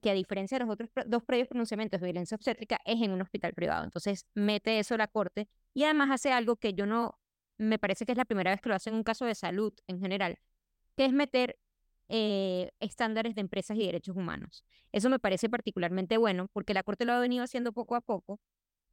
que 0.00 0.10
a 0.10 0.14
diferencia 0.14 0.58
de 0.58 0.64
los 0.64 0.72
otros 0.72 0.90
dos 1.06 1.22
previos 1.24 1.48
pronunciamientos 1.48 2.00
de 2.00 2.06
violencia 2.06 2.34
obstétrica, 2.34 2.78
es 2.84 3.00
en 3.00 3.12
un 3.12 3.22
hospital 3.22 3.54
privado. 3.54 3.84
Entonces, 3.84 4.26
mete 4.34 4.78
eso 4.78 4.96
la 4.96 5.08
Corte 5.08 5.48
y 5.74 5.84
además 5.84 6.10
hace 6.10 6.32
algo 6.32 6.56
que 6.56 6.74
yo 6.74 6.86
no, 6.86 7.18
me 7.58 7.78
parece 7.78 8.04
que 8.06 8.12
es 8.12 8.18
la 8.18 8.24
primera 8.24 8.50
vez 8.50 8.60
que 8.60 8.68
lo 8.68 8.74
hace 8.74 8.90
en 8.90 8.96
un 8.96 9.04
caso 9.04 9.24
de 9.24 9.34
salud 9.34 9.72
en 9.86 10.00
general, 10.00 10.38
que 10.96 11.04
es 11.06 11.12
meter 11.12 11.58
eh, 12.14 12.72
estándares 12.78 13.34
de 13.34 13.40
empresas 13.40 13.74
y 13.78 13.86
derechos 13.86 14.14
humanos. 14.14 14.66
Eso 14.92 15.08
me 15.08 15.18
parece 15.18 15.48
particularmente 15.48 16.18
bueno 16.18 16.48
porque 16.52 16.74
la 16.74 16.82
Corte 16.82 17.06
lo 17.06 17.14
ha 17.14 17.18
venido 17.18 17.42
haciendo 17.42 17.72
poco 17.72 17.96
a 17.96 18.02
poco. 18.02 18.38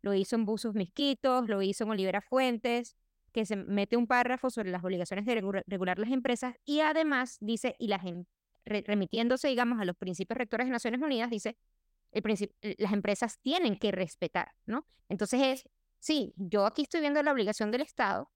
Lo 0.02 0.14
hizo 0.14 0.38
en 0.38 0.46
Buzos 0.46 0.74
Misquitos, 0.74 1.50
lo 1.50 1.62
hizo 1.62 1.84
en 1.84 1.90
Olivera 1.90 2.22
Fuentes, 2.22 2.96
que 3.34 3.46
se 3.46 3.58
mete 3.58 3.98
un 3.98 4.08
párrafo 4.08 4.50
sobre 4.50 4.72
las 4.72 4.86
obligaciones 4.86 5.26
de 5.26 5.36
regular 5.68 6.00
las 6.00 6.12
empresas 6.12 6.56
y 6.64 6.80
además 6.80 7.36
dice, 7.42 7.76
y 7.78 7.90
las 7.90 8.04
remitiéndose, 8.64 9.50
digamos, 9.50 9.82
a 9.82 9.86
los 9.86 9.98
principios 9.98 10.38
rectores 10.38 10.68
de 10.68 10.72
Naciones 10.72 11.02
Unidas, 11.02 11.30
dice, 11.30 11.58
el 12.14 12.24
las 12.78 12.94
empresas 12.94 13.38
tienen 13.42 13.78
que 13.78 13.92
respetar, 13.92 14.54
¿no? 14.66 14.88
Entonces 15.10 15.42
es, 15.44 15.70
sí, 16.00 16.34
yo 16.38 16.66
aquí 16.66 16.84
estoy 16.84 17.02
viendo 17.02 17.22
la 17.22 17.34
obligación 17.34 17.70
del 17.70 17.82
Estado, 17.82 18.32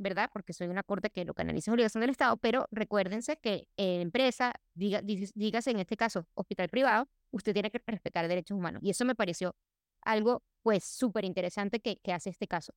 ¿verdad? 0.00 0.30
Porque 0.32 0.54
soy 0.54 0.68
una 0.68 0.82
corte 0.82 1.10
que 1.10 1.24
lo 1.26 1.34
canaliza 1.34 1.70
es 1.70 1.74
obligación 1.74 2.00
del 2.00 2.10
Estado, 2.10 2.38
pero 2.38 2.66
recuérdense 2.70 3.36
que 3.36 3.68
en 3.76 4.00
empresa, 4.00 4.54
diga, 4.72 5.02
dígase 5.02 5.70
en 5.70 5.78
este 5.78 5.96
caso 5.96 6.26
hospital 6.34 6.70
privado, 6.70 7.06
usted 7.30 7.52
tiene 7.52 7.70
que 7.70 7.82
respetar 7.86 8.26
derechos 8.26 8.56
humanos. 8.56 8.82
Y 8.82 8.90
eso 8.90 9.04
me 9.04 9.14
pareció 9.14 9.54
algo, 10.00 10.42
pues, 10.62 10.84
súper 10.84 11.26
interesante 11.26 11.80
que, 11.80 11.98
que 11.98 12.14
hace 12.14 12.30
este 12.30 12.48
caso. 12.48 12.72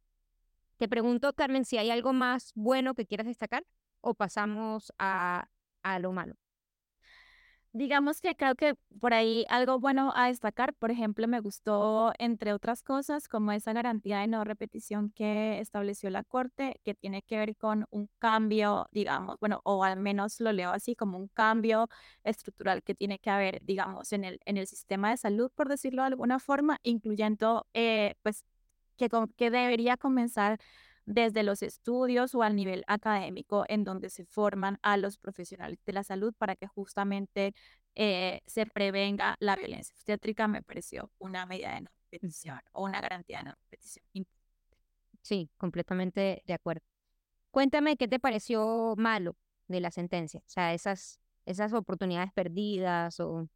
Te 0.75 0.89
pregunto, 0.89 1.31
Carmen, 1.33 1.63
si 1.63 1.77
hay 1.77 1.91
algo 1.91 2.11
más 2.11 2.51
bueno 2.55 2.93
que 2.93 3.05
quieras 3.05 3.27
destacar 3.27 3.65
o 4.01 4.15
pasamos 4.15 4.91
a, 4.99 5.47
a 5.81 5.99
lo 5.99 6.11
malo. 6.11 6.35
Digamos 7.75 8.21
que 8.21 8.35
creo 8.35 8.53
que 8.53 8.75
por 8.99 9.15
ahí 9.15 9.45
algo 9.49 9.79
bueno 9.79 10.13
a 10.15 10.27
destacar, 10.27 10.75
por 10.75 10.91
ejemplo, 10.91 11.27
me 11.27 11.39
gustó, 11.39 12.13
entre 12.19 12.53
otras 12.53 12.83
cosas, 12.83 13.27
como 13.27 13.51
esa 13.51 13.73
garantía 13.73 14.19
de 14.19 14.27
no 14.27 14.43
repetición 14.43 15.09
que 15.09 15.59
estableció 15.59 16.11
la 16.11 16.23
Corte, 16.23 16.79
que 16.83 16.93
tiene 16.93 17.23
que 17.23 17.35
ver 17.37 17.55
con 17.57 17.85
un 17.89 18.09
cambio, 18.19 18.87
digamos, 18.91 19.37
bueno, 19.39 19.59
o 19.63 19.83
al 19.83 19.99
menos 19.99 20.39
lo 20.39 20.51
leo 20.51 20.69
así, 20.69 20.95
como 20.95 21.17
un 21.17 21.29
cambio 21.29 21.87
estructural 22.23 22.83
que 22.83 22.93
tiene 22.93 23.17
que 23.17 23.31
haber, 23.31 23.59
digamos, 23.63 24.13
en 24.13 24.23
el, 24.25 24.39
en 24.45 24.57
el 24.57 24.67
sistema 24.67 25.09
de 25.09 25.17
salud, 25.17 25.49
por 25.55 25.67
decirlo 25.67 26.03
de 26.03 26.09
alguna 26.09 26.37
forma, 26.39 26.77
incluyendo, 26.83 27.65
eh, 27.73 28.13
pues, 28.21 28.43
que, 28.97 29.09
que 29.35 29.49
debería 29.49 29.97
comenzar 29.97 30.59
desde 31.05 31.43
los 31.43 31.61
estudios 31.63 32.33
o 32.35 32.43
al 32.43 32.55
nivel 32.55 32.83
académico 32.87 33.65
en 33.67 33.83
donde 33.83 34.09
se 34.09 34.25
forman 34.25 34.79
a 34.81 34.97
los 34.97 35.17
profesionales 35.17 35.79
de 35.85 35.93
la 35.93 36.03
salud 36.03 36.33
para 36.37 36.55
que 36.55 36.67
justamente 36.67 37.53
eh, 37.95 38.41
se 38.45 38.65
prevenga 38.65 39.35
la 39.39 39.55
violencia 39.55 39.93
obstétrica, 39.95 40.47
me 40.47 40.63
pareció 40.63 41.11
una 41.19 41.45
medida 41.45 41.75
de 41.75 41.81
no 41.81 41.89
repetición 42.11 42.59
o 42.71 42.85
una 42.85 43.01
garantía 43.01 43.39
de 43.39 43.43
no 43.45 43.53
repetición. 43.69 44.05
Sí, 45.21 45.49
completamente 45.57 46.43
de 46.45 46.53
acuerdo. 46.53 46.81
Cuéntame 47.51 47.97
qué 47.97 48.07
te 48.07 48.19
pareció 48.19 48.95
malo 48.97 49.35
de 49.67 49.79
la 49.79 49.91
sentencia, 49.91 50.41
o 50.41 50.49
sea, 50.49 50.73
esas, 50.73 51.19
esas 51.45 51.73
oportunidades 51.73 52.31
perdidas 52.33 53.19
o... 53.19 53.47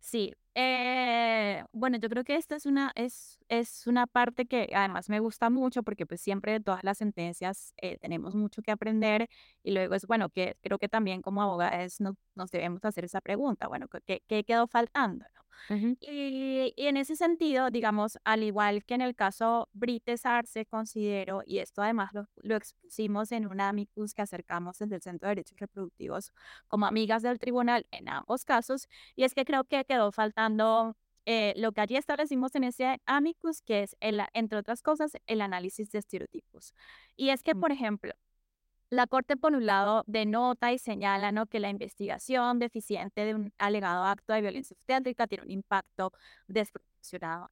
Sí, 0.00 0.32
eh, 0.54 1.64
bueno, 1.72 1.98
yo 1.98 2.08
creo 2.08 2.22
que 2.24 2.36
esta 2.36 2.54
es 2.56 2.64
una, 2.66 2.92
es, 2.94 3.38
es 3.48 3.86
una 3.86 4.06
parte 4.06 4.46
que 4.46 4.70
además 4.74 5.08
me 5.08 5.18
gusta 5.20 5.50
mucho 5.50 5.82
porque 5.82 6.06
pues 6.06 6.20
siempre 6.20 6.52
de 6.52 6.60
todas 6.60 6.84
las 6.84 6.98
sentencias 6.98 7.74
eh, 7.78 7.98
tenemos 7.98 8.34
mucho 8.34 8.62
que 8.62 8.70
aprender 8.70 9.28
y 9.64 9.72
luego 9.72 9.94
es 9.94 10.06
bueno 10.06 10.30
que 10.30 10.56
creo 10.62 10.78
que 10.78 10.88
también 10.88 11.22
como 11.22 11.42
abogados 11.42 12.00
nos, 12.00 12.14
nos 12.34 12.50
debemos 12.50 12.84
hacer 12.84 13.04
esa 13.04 13.20
pregunta, 13.20 13.68
bueno, 13.68 13.86
¿qué, 14.06 14.22
qué 14.28 14.44
quedó 14.44 14.66
faltando? 14.68 15.24
y, 16.00 16.72
y, 16.76 16.86
en 16.86 16.96
ese 16.96 17.16
sentido, 17.16 17.70
digamos, 17.70 18.18
al 18.24 18.42
igual 18.42 18.84
que 18.84 18.94
en 18.94 19.00
el 19.00 19.14
caso 19.14 19.68
Brites 19.72 20.24
Arce, 20.26 20.66
considero, 20.66 21.42
y 21.44 21.58
esto 21.58 21.82
además 21.82 22.12
lo, 22.12 22.28
lo 22.36 22.56
expusimos 22.56 23.32
en 23.32 23.46
un 23.46 23.60
amicus 23.60 24.14
que 24.14 24.22
acercamos 24.22 24.78
desde 24.78 24.96
el 24.96 25.02
Centro 25.02 25.28
de 25.28 25.36
Derechos 25.36 25.58
Reproductivos 25.58 26.32
como 26.68 26.86
amigas 26.86 27.22
del 27.22 27.38
tribunal 27.38 27.86
en 27.90 28.08
ambos 28.08 28.44
casos, 28.44 28.88
y 29.16 29.24
es 29.24 29.34
que 29.34 29.44
creo 29.44 29.64
que 29.64 29.84
quedó 29.86 30.12
faltando 30.12 30.96
eh, 31.24 31.54
lo 31.56 31.72
que 31.72 31.80
allí 31.80 31.96
establecimos 31.96 32.54
en 32.54 32.64
ese 32.64 33.00
amicus, 33.06 33.62
que 33.62 33.82
es, 33.82 33.96
el, 34.00 34.20
entre 34.32 34.58
otras 34.58 34.82
cosas, 34.82 35.12
el 35.26 35.40
análisis 35.40 35.90
de 35.90 35.98
estereotipos. 35.98 36.74
Y 37.16 37.30
es 37.30 37.42
que, 37.42 37.54
mm. 37.54 37.60
por 37.60 37.72
ejemplo, 37.72 38.12
la 38.90 39.06
Corte, 39.08 39.36
por 39.36 39.54
un 39.54 39.66
lado, 39.66 40.04
denota 40.06 40.72
y 40.72 40.78
señala 40.78 41.32
¿no? 41.32 41.46
que 41.46 41.58
la 41.58 41.70
investigación 41.70 42.60
deficiente 42.60 43.24
de 43.24 43.34
un 43.34 43.52
alegado 43.58 44.04
acto 44.04 44.32
de 44.32 44.40
violencia 44.42 44.76
obstétrica 44.76 45.26
tiene 45.26 45.44
un 45.44 45.50
impacto 45.50 46.12
desproporcionado 46.46 46.95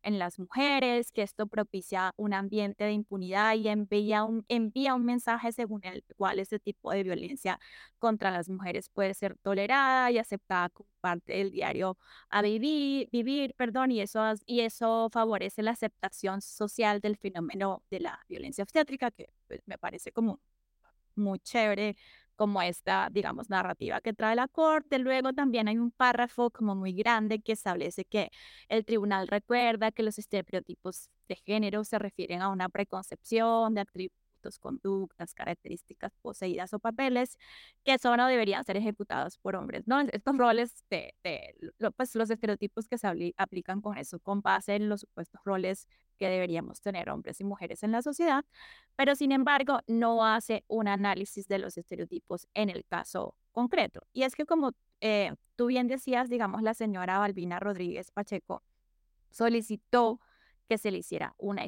en 0.03 0.19
las 0.19 0.39
mujeres, 0.39 1.11
que 1.13 1.23
esto 1.23 1.47
propicia 1.47 2.13
un 2.17 2.35
ambiente 2.35 2.85
de 2.85 2.93
impunidad 2.93 3.55
y 3.55 3.69
envía 3.69 4.25
un, 4.25 4.45
envía 4.49 4.95
un 4.95 5.05
mensaje 5.05 5.53
según 5.53 5.85
el 5.85 6.05
cual 6.17 6.39
ese 6.39 6.59
tipo 6.59 6.91
de 6.93 7.03
violencia 7.03 7.59
contra 7.99 8.31
las 8.31 8.49
mujeres 8.49 8.89
puede 8.89 9.15
ser 9.15 9.37
tolerada 9.39 10.11
y 10.11 10.19
aceptada 10.19 10.69
como 10.71 10.89
parte 11.01 11.35
del 11.35 11.51
diario 11.51 11.99
a 12.31 12.43
vivir, 12.43 13.09
vivir 13.13 13.55
perdón, 13.57 13.91
y 13.93 14.01
eso, 14.01 14.21
y 14.47 14.61
eso 14.61 15.09
favorece 15.13 15.63
la 15.63 15.73
aceptación 15.73 16.41
social 16.41 17.01
del 17.01 17.17
fenómeno 17.17 17.83
de 17.91 18.01
la 18.01 18.21
violencia 18.29 18.63
obstétrica, 18.65 19.11
que 19.11 19.31
pues, 19.47 19.61
me 19.67 19.79
parece 19.79 20.13
como 20.13 20.41
muy 21.17 21.39
chévere 21.41 21.97
como 22.37 22.63
esta, 22.63 23.09
digamos, 23.11 23.51
narrativa 23.51 24.01
que 24.01 24.13
trae 24.13 24.37
la 24.37 24.49
Corte. 24.49 24.99
Luego 24.99 25.33
también 25.33 25.69
hay 25.69 25.79
un 25.79 25.91
párrafo 25.91 26.51
como 26.51 26.75
muy 26.75 26.93
grande 26.93 27.41
que 27.41 27.53
establece 27.53 28.05
que 28.05 28.31
el 28.69 28.85
tribunal 28.85 29.29
recuerda 29.29 29.93
que 29.93 30.03
los 30.03 30.19
estereotipos 30.19 31.11
de 31.29 31.37
género 31.37 31.85
se 31.85 31.99
refieren 31.99 32.43
a 32.43 32.49
una 32.49 32.69
preconcepción 32.69 33.75
de 33.75 33.81
atributos 33.83 34.59
conductas, 34.61 35.35
características 35.35 36.13
poseídas 36.23 36.75
o 36.75 36.79
papeles 36.79 37.39
que 37.85 37.99
son 37.99 38.21
o 38.21 38.27
deberían 38.27 38.65
ser 38.65 38.77
ejecutados 38.77 39.39
por 39.39 39.57
hombres, 39.57 39.87
¿no? 39.87 40.01
Estos 40.01 40.37
roles 40.37 40.85
de, 40.91 41.15
de 41.23 41.55
pues, 41.97 42.15
los 42.15 42.31
estereotipos 42.31 42.89
que 42.89 42.99
se 42.99 43.09
aplican 43.37 43.81
con 43.81 43.97
eso, 43.99 44.19
con 44.21 44.43
base 44.43 44.77
en 44.77 44.89
los 44.89 45.03
supuestos 45.03 45.41
roles 45.45 45.89
que 46.15 46.29
deberíamos 46.29 46.81
tener 46.81 47.11
hombres 47.11 47.41
y 47.41 47.45
mujeres 47.45 47.83
en 47.83 47.93
la 47.93 48.03
sociedad, 48.03 48.45
pero 48.97 49.15
sin 49.15 49.33
embargo 49.33 49.81
no 49.87 50.25
hace 50.25 50.65
un 50.69 50.89
análisis 50.89 51.47
de 51.49 51.59
los 51.59 51.77
estereotipos 51.77 52.49
en 52.55 52.71
el 52.71 52.85
caso 52.85 53.37
concreto. 53.53 54.03
Y 54.13 54.23
es 54.23 54.35
que 54.35 54.47
como 54.47 54.73
eh, 55.01 55.35
tú 55.57 55.67
bien 55.67 55.89
decías, 55.89 56.29
digamos, 56.29 56.63
la 56.63 56.75
señora 56.75 57.19
Balbina 57.19 57.61
Rodríguez 57.61 58.11
Pacheco, 58.11 58.63
solicitó 59.31 60.21
que 60.69 60.79
se 60.79 60.91
le 60.91 60.99
hiciera 60.99 61.35
una 61.39 61.67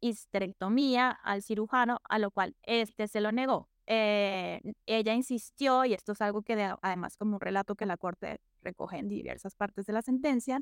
histerectomía 0.00 1.10
al 1.10 1.42
cirujano, 1.42 2.00
a 2.04 2.18
lo 2.18 2.30
cual 2.30 2.56
este 2.62 3.08
se 3.08 3.20
lo 3.20 3.32
negó. 3.32 3.68
Eh, 3.90 4.60
ella 4.84 5.14
insistió, 5.14 5.86
y 5.86 5.94
esto 5.94 6.12
es 6.12 6.20
algo 6.20 6.42
que 6.42 6.52
además 6.82 7.16
como 7.16 7.36
un 7.36 7.40
relato 7.40 7.74
que 7.74 7.86
la 7.86 7.96
corte 7.96 8.38
recoge 8.60 8.98
en 8.98 9.08
diversas 9.08 9.54
partes 9.56 9.86
de 9.86 9.94
la 9.94 10.02
sentencia, 10.02 10.60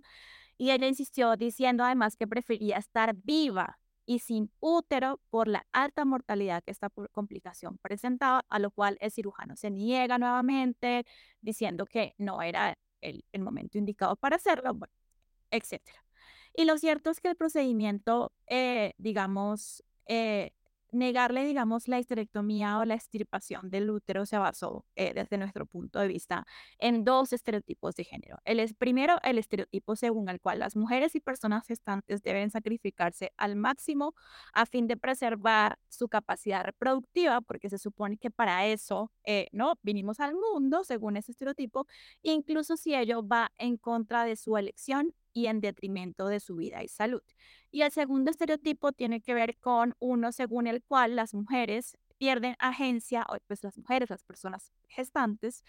y 0.56 0.71
ella 0.71 0.87
insistió 0.87 1.37
diciendo 1.37 1.83
además 1.83 2.16
que 2.16 2.28
prefería 2.28 2.78
estar 2.78 3.16
viva 3.16 3.80
y 4.06 4.21
sin 4.21 4.52
útero 4.61 5.21
por 5.28 5.49
la 5.49 5.66
alta 5.73 6.04
mortalidad 6.04 6.62
que 6.62 6.71
esta 6.71 6.88
complicación 7.11 7.78
presentaba, 7.78 8.45
a 8.49 8.61
lo 8.61 8.71
cual 8.71 8.97
el 9.00 9.11
cirujano 9.11 9.56
se 9.56 9.73
niega 9.73 10.18
nuevamente, 10.18 11.04
diciendo 11.40 11.85
que 11.85 12.14
no 12.18 12.42
era 12.42 12.78
el, 13.00 13.25
momento 13.40 13.76
indicado 13.76 14.14
para 14.14 14.37
hacerlo, 14.37 14.78
etc. 15.50 15.83
Y 16.54 16.64
lo 16.64 16.78
cierto 16.78 17.11
es 17.11 17.21
que 17.21 17.28
el 17.28 17.37
procedimiento, 17.37 18.33
eh, 18.47 18.95
digamos, 18.99 19.83
eh, 20.06 20.52
negarle, 20.93 21.45
digamos, 21.45 21.88
la 21.88 21.99
histerectomía 21.99 22.78
o 22.78 22.85
la 22.85 22.95
extirpación 22.95 23.71
del 23.71 23.90
útero 23.90 24.26
se 24.26 24.38
basó, 24.38 24.85
eh, 24.97 25.12
desde 25.14 25.38
nuestro 25.38 25.66
punto 25.66 25.99
de 26.00 26.09
vista, 26.09 26.47
en 26.78 27.05
dos 27.05 27.33
estereotipos 27.33 27.95
de 27.97 28.05
género. 28.05 28.38
El 28.45 28.61
es, 28.61 28.75
primero, 28.75 29.19
el 29.23 29.38
estereotipo 29.38 29.97
según 29.97 30.28
el 30.28 30.40
cual 30.40 30.59
las 30.61 30.76
mujeres 30.76 31.14
y 31.14 31.21
personas 31.21 31.66
gestantes 31.66 32.23
deben 32.23 32.50
sacrificarse 32.50 33.33
al 33.37 33.57
máximo 33.57 34.14
a 34.52 34.66
fin 34.66 34.87
de 34.87 34.97
preservar 34.97 35.78
su 35.88 36.09
capacidad 36.09 36.64
reproductiva, 36.64 37.40
porque 37.40 37.71
se 37.71 37.78
supone 37.78 38.19
que 38.19 38.31
para 38.31 38.66
eso, 38.66 39.12
eh, 39.25 39.49
¿no? 39.52 39.75
Vinimos 39.83 40.21
al 40.21 40.35
mundo, 40.35 40.85
según 40.85 41.16
ese 41.16 41.33
estereotipo, 41.33 41.87
incluso 42.23 42.76
si 42.76 42.95
ello 42.95 43.26
va 43.26 43.52
en 43.59 43.76
contra 43.76 44.25
de 44.25 44.37
su 44.37 44.57
elección 44.57 45.14
y 45.37 45.49
en 45.49 45.61
detrimento 45.61 46.28
de 46.28 46.40
su 46.40 46.57
vida 46.57 46.83
y 46.83 46.88
salud. 46.88 47.23
Y 47.71 47.83
el 47.83 47.90
segundo 47.93 48.31
estereotipo 48.31 48.93
tiene 48.93 49.21
que 49.21 49.35
ver 49.35 49.59
con 49.59 49.95
uno 49.99 50.33
según 50.33 50.66
el 50.66 50.83
cual 50.83 51.14
las 51.14 51.35
mujeres 51.35 51.99
pierden 52.16 52.57
agencia, 52.59 53.26
o 53.28 53.37
pues 53.47 53.62
las 53.62 53.76
mujeres, 53.76 54.09
las 54.09 54.25
personas 54.25 54.73
gestantes, 54.88 55.62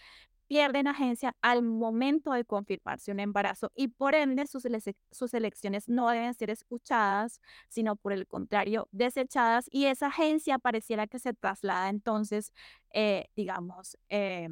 pierden 0.46 0.88
agencia 0.88 1.36
al 1.42 1.62
momento 1.62 2.32
de 2.32 2.46
confirmarse 2.46 3.12
un 3.12 3.20
embarazo 3.20 3.70
y 3.74 3.88
por 3.88 4.14
ende 4.14 4.46
sus, 4.46 4.66
sus 5.10 5.34
elecciones 5.34 5.86
no 5.86 6.08
deben 6.08 6.32
ser 6.32 6.48
escuchadas, 6.48 7.42
sino 7.68 7.94
por 7.94 8.14
el 8.14 8.26
contrario, 8.26 8.88
desechadas 8.90 9.68
y 9.70 9.84
esa 9.84 10.06
agencia 10.06 10.58
pareciera 10.58 11.06
que 11.06 11.18
se 11.18 11.34
traslada 11.34 11.90
entonces, 11.90 12.54
eh, 12.94 13.26
digamos, 13.36 13.98
eh, 14.08 14.48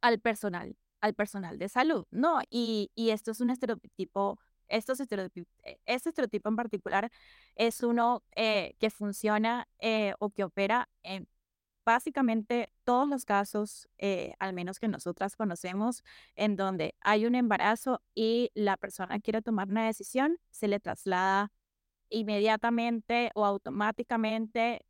al 0.00 0.18
personal 0.20 0.76
al 1.00 1.14
personal 1.14 1.58
de 1.58 1.68
salud, 1.68 2.06
¿no? 2.10 2.40
Y, 2.50 2.90
y 2.94 3.10
esto 3.10 3.30
es 3.30 3.40
un 3.40 3.50
estereotipo, 3.50 4.38
estos 4.68 5.00
estereotipos, 5.00 5.52
eh, 5.64 5.78
este 5.86 6.10
estereotipo 6.10 6.48
en 6.48 6.56
particular 6.56 7.10
es 7.54 7.82
uno 7.82 8.22
eh, 8.34 8.74
que 8.78 8.90
funciona 8.90 9.68
eh, 9.78 10.14
o 10.18 10.30
que 10.30 10.44
opera 10.44 10.88
en 11.02 11.28
básicamente 11.84 12.72
todos 12.82 13.08
los 13.08 13.24
casos, 13.24 13.88
al 14.40 14.52
menos 14.52 14.80
que 14.80 14.88
nosotras 14.88 15.36
conocemos, 15.36 16.02
en 16.34 16.56
donde 16.56 16.96
hay 17.00 17.26
un 17.26 17.36
embarazo 17.36 18.02
y 18.12 18.50
la 18.54 18.76
persona 18.76 19.20
quiere 19.20 19.40
tomar 19.40 19.68
una 19.68 19.86
decisión, 19.86 20.38
se 20.50 20.66
le 20.66 20.80
traslada 20.80 21.52
inmediatamente 22.08 23.30
o 23.36 23.44
automáticamente 23.46 24.84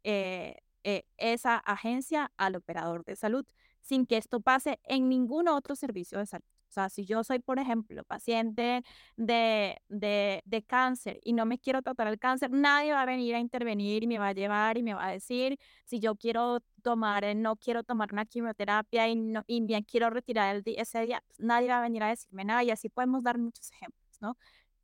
esa 1.18 1.58
agencia 1.58 2.32
al 2.38 2.56
operador 2.56 3.04
de 3.04 3.16
salud 3.16 3.46
sin 3.86 4.06
que 4.06 4.16
esto 4.16 4.40
pase 4.40 4.80
en 4.84 5.08
ningún 5.08 5.48
otro 5.48 5.76
servicio 5.76 6.18
de 6.18 6.26
salud. 6.26 6.44
O 6.68 6.72
sea, 6.72 6.88
si 6.90 7.06
yo 7.06 7.22
soy, 7.24 7.38
por 7.38 7.58
ejemplo, 7.58 8.02
paciente 8.04 8.82
de, 9.16 9.80
de, 9.88 10.42
de, 10.44 10.62
cáncer 10.64 11.20
y 11.22 11.32
no 11.32 11.46
me 11.46 11.58
quiero 11.58 11.80
tratar 11.80 12.08
el 12.08 12.18
cáncer, 12.18 12.50
nadie 12.50 12.92
va 12.92 13.02
a 13.02 13.06
venir 13.06 13.34
a 13.36 13.38
intervenir 13.38 14.02
y 14.02 14.06
me 14.08 14.18
va 14.18 14.28
a 14.28 14.32
llevar 14.32 14.76
y 14.76 14.82
me 14.82 14.92
va 14.94 15.06
a 15.06 15.12
decir 15.12 15.58
si 15.84 16.00
yo 16.00 16.16
quiero 16.16 16.60
tomar, 16.82 17.24
eh, 17.24 17.34
no 17.34 17.56
quiero 17.56 17.84
tomar 17.84 18.12
una 18.12 18.26
quimioterapia 18.26 19.08
y, 19.08 19.16
no, 19.16 19.44
y 19.46 19.60
bien 19.62 19.84
quiero 19.84 20.10
retirar 20.10 20.56
el, 20.56 20.62
ese 20.66 21.00
día, 21.06 21.22
nadie 21.38 21.68
va 21.68 21.78
a 21.78 21.82
venir 21.82 22.02
a 22.02 22.08
decirme 22.08 22.44
nada 22.44 22.64
y 22.64 22.70
así 22.70 22.88
podemos 22.88 23.22
dar 23.22 23.38
muchos 23.38 23.70
ejemplos, 23.70 24.18
¿no? 24.20 24.36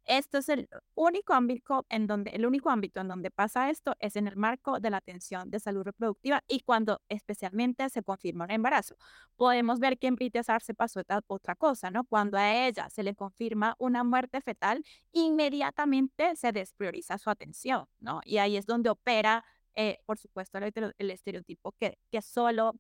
Esto 0.05 0.39
es 0.39 0.49
el 0.49 0.69
único 0.95 1.33
ámbito 1.33 1.87
en 1.89 2.07
donde 2.07 2.31
el 2.33 2.45
único 2.45 2.71
ámbito 2.71 3.01
en 3.01 3.09
donde 3.09 3.31
pasa 3.31 3.71
esto 3.71 3.95
es 4.01 4.17
en 4.17 4.27
el 4.27 4.37
marco 4.37 4.81
de 4.81 4.91
la 4.91 4.97
atención 4.99 5.51
de 5.51 5.61
salud 5.61 5.85
reproductiva 5.85 6.43
y 6.49 6.61
cuando 6.61 7.01
especialmente 7.09 7.89
se 7.89 8.03
confirma 8.03 8.45
un 8.45 8.51
embarazo. 8.51 8.97
Podemos 9.37 9.79
ver 9.79 9.99
que 9.99 10.09
en 10.09 10.17
Britesar 10.17 10.63
se 10.63 10.75
pasó 10.75 11.03
otra 11.29 11.55
cosa, 11.55 11.91
¿no? 11.91 12.05
Cuando 12.05 12.37
a 12.37 12.67
ella 12.67 12.91
se 12.91 13.03
le 13.03 13.15
confirma 13.15 13.77
una 13.79 14.05
muerte 14.05 14.41
fetal, 14.41 14.85
inmediatamente 15.13 16.35
se 16.37 16.53
desprioriza 16.53 17.19
su 17.19 17.31
atención, 17.31 17.87
¿no? 18.01 18.21
Y 18.25 18.39
ahí 18.39 18.57
es 18.57 18.67
donde 18.67 18.91
opera, 18.91 19.45
eh, 19.75 20.01
por 20.07 20.19
supuesto, 20.19 20.59
el, 20.59 20.95
el 20.99 21.11
estereotipo 21.11 21.73
que, 21.73 21.99
que 22.11 22.23
solo 22.23 22.75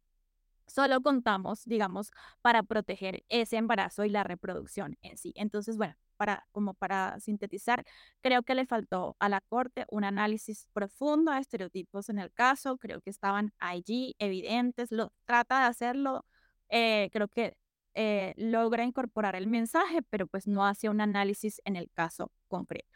solo 0.66 1.01
contamos, 1.03 1.64
digamos, 1.64 2.11
para 2.40 2.62
proteger 2.62 3.25
ese 3.29 3.57
embarazo 3.57 4.05
y 4.05 4.11
la 4.11 4.25
reproducción 4.25 4.96
en 5.03 5.18
sí. 5.18 5.33
Entonces, 5.37 5.77
bueno, 5.77 5.94
para, 6.16 6.46
como 6.53 6.75
para 6.75 7.18
sintetizar, 7.20 7.85
creo 8.20 8.42
que 8.42 8.55
le 8.55 8.66
faltó 8.66 9.16
a 9.18 9.29
la 9.29 9.40
Corte 9.40 9.87
un 9.90 10.05
análisis 10.05 10.68
profundo 10.72 11.33
de 11.33 11.40
estereotipos 11.40 12.09
en 12.09 12.18
el 12.18 12.33
caso, 12.33 12.79
creo 12.79 13.01
que 13.01 13.11
estaban 13.11 13.53
allí 13.59 14.14
evidentes, 14.18 14.92
lo 14.92 15.12
trata 15.25 15.61
de 15.61 15.66
hacerlo, 15.66 16.25
eh, 16.68 17.11
creo 17.12 17.29
que 17.29 17.57
eh, 17.94 18.35
logra 18.37 18.85
incorporar 18.85 19.37
el 19.37 19.46
mensaje, 19.48 20.03
pero 20.11 20.27
pues 20.27 20.46
no 20.46 20.64
hace 20.66 20.88
un 20.88 21.01
análisis 21.01 21.61
en 21.64 21.77
el 21.77 21.90
caso 21.90 22.33
concreto. 22.48 22.91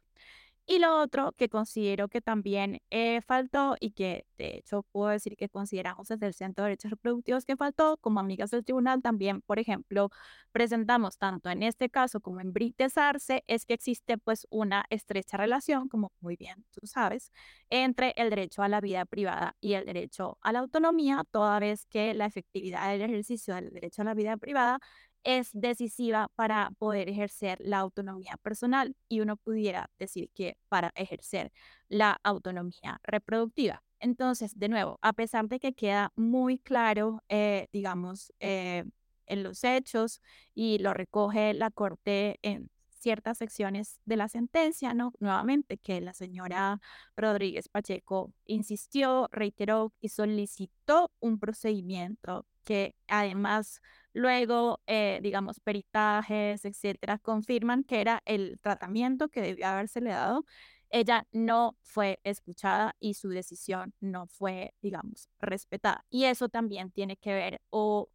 Y 0.68 0.80
lo 0.80 1.00
otro 1.00 1.32
que 1.32 1.48
considero 1.48 2.08
que 2.08 2.20
también 2.20 2.80
eh, 2.90 3.20
faltó 3.22 3.76
y 3.78 3.92
que 3.92 4.26
de 4.36 4.56
hecho 4.56 4.82
puedo 4.90 5.10
decir 5.10 5.36
que 5.36 5.48
consideramos 5.48 6.08
desde 6.08 6.26
el 6.26 6.34
Centro 6.34 6.64
de 6.64 6.70
Derechos 6.70 6.90
Reproductivos 6.90 7.44
que 7.44 7.56
faltó, 7.56 7.98
como 7.98 8.18
amigas 8.18 8.50
del 8.50 8.64
tribunal 8.64 9.00
también, 9.00 9.42
por 9.42 9.60
ejemplo, 9.60 10.10
presentamos 10.50 11.18
tanto 11.18 11.50
en 11.50 11.62
este 11.62 11.88
caso 11.88 12.20
como 12.20 12.40
en 12.40 12.52
Brites 12.52 12.98
Arce, 12.98 13.44
es 13.46 13.64
que 13.64 13.74
existe 13.74 14.18
pues 14.18 14.46
una 14.50 14.84
estrecha 14.90 15.36
relación, 15.36 15.88
como 15.88 16.10
muy 16.20 16.34
bien 16.36 16.64
tú 16.72 16.84
sabes, 16.86 17.30
entre 17.70 18.12
el 18.16 18.30
derecho 18.30 18.62
a 18.62 18.68
la 18.68 18.80
vida 18.80 19.04
privada 19.04 19.56
y 19.60 19.74
el 19.74 19.84
derecho 19.84 20.36
a 20.40 20.50
la 20.50 20.58
autonomía, 20.60 21.24
toda 21.30 21.60
vez 21.60 21.86
que 21.86 22.12
la 22.12 22.26
efectividad 22.26 22.90
del 22.90 23.02
ejercicio 23.02 23.54
del 23.54 23.70
derecho 23.70 24.02
a 24.02 24.04
la 24.06 24.14
vida 24.14 24.36
privada 24.36 24.80
es 25.26 25.50
decisiva 25.52 26.30
para 26.36 26.70
poder 26.78 27.08
ejercer 27.08 27.58
la 27.60 27.78
autonomía 27.80 28.38
personal 28.42 28.94
y 29.08 29.20
uno 29.20 29.36
pudiera 29.36 29.90
decir 29.98 30.30
que 30.32 30.56
para 30.68 30.92
ejercer 30.94 31.52
la 31.88 32.20
autonomía 32.22 33.00
reproductiva. 33.02 33.82
Entonces, 33.98 34.56
de 34.56 34.68
nuevo, 34.68 34.98
a 35.02 35.12
pesar 35.12 35.48
de 35.48 35.58
que 35.58 35.74
queda 35.74 36.12
muy 36.14 36.58
claro, 36.58 37.24
eh, 37.28 37.66
digamos, 37.72 38.32
eh, 38.38 38.84
en 39.26 39.42
los 39.42 39.64
hechos 39.64 40.22
y 40.54 40.78
lo 40.78 40.94
recoge 40.94 41.54
la 41.54 41.70
Corte 41.70 42.38
en 42.42 42.70
ciertas 42.90 43.38
secciones 43.38 44.00
de 44.04 44.16
la 44.16 44.28
sentencia, 44.28 44.94
¿no? 44.94 45.12
Nuevamente, 45.18 45.76
que 45.78 46.00
la 46.00 46.12
señora 46.14 46.80
Rodríguez 47.16 47.68
Pacheco 47.68 48.32
insistió, 48.44 49.28
reiteró 49.32 49.92
y 50.00 50.10
solicitó 50.10 51.10
un 51.18 51.40
procedimiento 51.40 52.46
que 52.66 52.96
además 53.08 53.80
Luego, 54.16 54.80
eh, 54.86 55.20
digamos, 55.22 55.60
peritajes, 55.60 56.64
etcétera, 56.64 57.18
confirman 57.18 57.84
que 57.84 58.00
era 58.00 58.22
el 58.24 58.58
tratamiento 58.62 59.28
que 59.28 59.42
debía 59.42 59.74
habérsele 59.74 60.08
dado. 60.08 60.46
Ella 60.88 61.26
no 61.32 61.76
fue 61.82 62.18
escuchada 62.24 62.96
y 62.98 63.12
su 63.12 63.28
decisión 63.28 63.92
no 64.00 64.26
fue, 64.26 64.72
digamos, 64.80 65.28
respetada. 65.38 66.06
Y 66.08 66.24
eso 66.24 66.48
también 66.48 66.90
tiene 66.90 67.18
que 67.18 67.34
ver 67.34 67.60
o 67.68 68.08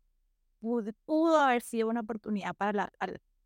pudo, 1.06 1.38
haber 1.38 1.62
sido 1.62 1.88
una 1.88 2.00
oportunidad 2.00 2.56
para 2.56 2.74
la, 2.74 2.92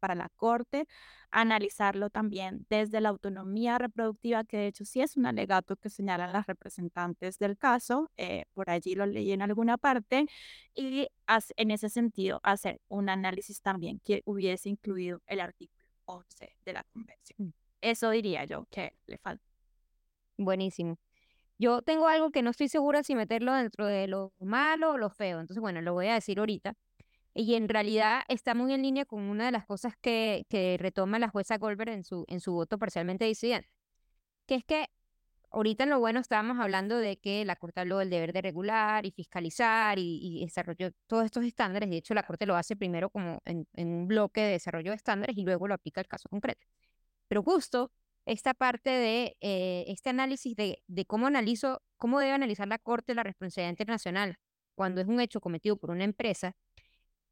para 0.05 0.13
la 0.13 0.29
Corte, 0.35 0.85
analizarlo 1.31 2.11
también 2.11 2.67
desde 2.69 3.01
la 3.01 3.09
autonomía 3.09 3.79
reproductiva, 3.79 4.43
que 4.43 4.57
de 4.57 4.67
hecho 4.67 4.85
sí 4.85 5.01
es 5.01 5.17
un 5.17 5.25
alegato 5.25 5.77
que 5.77 5.89
señalan 5.89 6.31
las 6.31 6.45
representantes 6.45 7.39
del 7.39 7.57
caso, 7.57 8.11
eh, 8.17 8.45
por 8.53 8.69
allí 8.69 8.93
lo 8.93 9.07
leí 9.07 9.31
en 9.31 9.41
alguna 9.41 9.79
parte, 9.79 10.27
y 10.75 11.07
en 11.57 11.71
ese 11.71 11.89
sentido 11.89 12.39
hacer 12.43 12.81
un 12.87 13.09
análisis 13.09 13.61
también 13.61 13.99
que 14.05 14.21
hubiese 14.25 14.69
incluido 14.69 15.23
el 15.25 15.39
artículo 15.39 15.83
11 16.05 16.55
de 16.63 16.73
la 16.73 16.83
Convención. 16.83 17.47
Mm. 17.47 17.53
Eso 17.81 18.11
diría 18.11 18.45
yo 18.45 18.67
que 18.69 18.93
le 19.07 19.17
falta. 19.17 19.43
Buenísimo. 20.37 20.99
Yo 21.57 21.81
tengo 21.81 22.07
algo 22.07 22.29
que 22.29 22.43
no 22.43 22.51
estoy 22.51 22.67
segura 22.69 23.01
si 23.01 23.15
meterlo 23.15 23.53
dentro 23.53 23.87
de 23.87 24.07
lo 24.07 24.33
malo 24.39 24.91
o 24.91 24.97
lo 24.99 25.09
feo, 25.09 25.39
entonces 25.39 25.61
bueno, 25.61 25.81
lo 25.81 25.93
voy 25.93 26.09
a 26.09 26.13
decir 26.13 26.37
ahorita. 26.37 26.75
Y 27.37 27.55
en 27.55 27.67
realidad 27.67 28.21
está 28.29 28.55
muy 28.55 28.73
en 28.73 28.81
línea 28.81 29.03
con 29.05 29.21
una 29.23 29.45
de 29.45 29.51
las 29.51 29.65
cosas 29.65 29.93
que, 30.01 30.45
retoma 30.79 31.19
la 31.19 31.27
jueza 31.27 31.57
Goldberg 31.57 31.89
en 31.89 32.03
su, 32.05 32.23
en 32.29 32.39
su 32.39 32.53
voto 32.53 32.79
parcialmente 32.79 33.25
disidente, 33.25 33.69
que 34.47 34.55
es 34.55 34.63
que 34.65 34.87
ahorita 35.51 35.83
en 35.83 35.89
lo 35.91 35.99
bueno 35.99 36.21
estábamos 36.21 36.59
hablando 36.59 36.97
de 36.97 37.17
que 37.17 37.43
la 37.45 37.57
Corte 37.57 37.81
habló 37.81 37.97
del 37.99 38.09
deber 38.09 38.33
de 38.33 38.41
regular 38.41 39.05
y 39.05 39.11
fiscalizar 39.11 39.99
y, 39.99 40.19
y 40.21 40.45
desarrolló 40.45 40.91
todos 41.07 41.25
estos 41.25 41.43
estándares. 41.43 41.89
De 41.89 41.97
hecho, 41.97 42.13
la 42.13 42.23
Corte 42.23 42.45
lo 42.45 42.55
hace 42.55 42.77
primero 42.77 43.09
como 43.09 43.41
en, 43.45 43.67
en, 43.73 43.89
un 43.89 44.07
bloque 44.07 44.41
de 44.41 44.51
desarrollo 44.51 44.91
de 44.91 44.97
estándares 44.97 45.37
y 45.37 45.43
luego 45.43 45.67
lo 45.67 45.73
aplica 45.73 46.01
al 46.01 46.07
caso 46.07 46.29
concreto. 46.29 46.65
Pero 47.27 47.43
justo 47.43 47.91
esta 48.25 48.53
parte 48.53 48.89
de 48.89 49.37
eh, 49.41 49.85
este 49.87 50.09
análisis 50.09 50.55
de, 50.55 50.81
de 50.87 51.05
cómo 51.05 51.27
analizo, 51.27 51.81
cómo 51.97 52.19
debe 52.19 52.31
analizar 52.31 52.67
la 52.67 52.79
Corte 52.79 53.13
la 53.13 53.23
responsabilidad 53.23 53.71
internacional 53.71 54.37
cuando 54.75 55.01
es 55.01 55.07
un 55.07 55.19
hecho 55.19 55.41
cometido 55.41 55.77
por 55.77 55.91
una 55.91 56.03
empresa, 56.05 56.55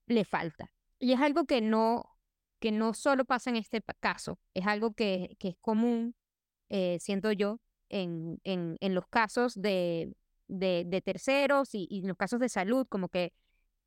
le 0.07 0.25
falta. 0.25 0.71
Y 0.99 1.13
es 1.13 1.21
algo 1.21 1.45
que 1.45 1.61
no, 1.61 2.17
que 2.59 2.71
no 2.71 2.93
solo 2.93 3.25
pasa 3.25 3.49
en 3.49 3.57
este 3.57 3.81
caso, 3.99 4.39
es 4.53 4.65
algo 4.67 4.93
que, 4.93 5.35
que 5.39 5.49
es 5.49 5.57
común, 5.59 6.15
eh, 6.69 6.97
siento 6.99 7.31
yo, 7.31 7.59
en, 7.89 8.39
en, 8.43 8.77
en 8.79 8.95
los 8.95 9.07
casos 9.07 9.53
de, 9.61 10.15
de, 10.47 11.01
terceros 11.03 11.75
y, 11.75 11.87
y 11.89 11.99
en 11.99 12.07
los 12.07 12.17
casos 12.17 12.39
de 12.39 12.49
salud, 12.49 12.87
como 12.87 13.09
que 13.09 13.33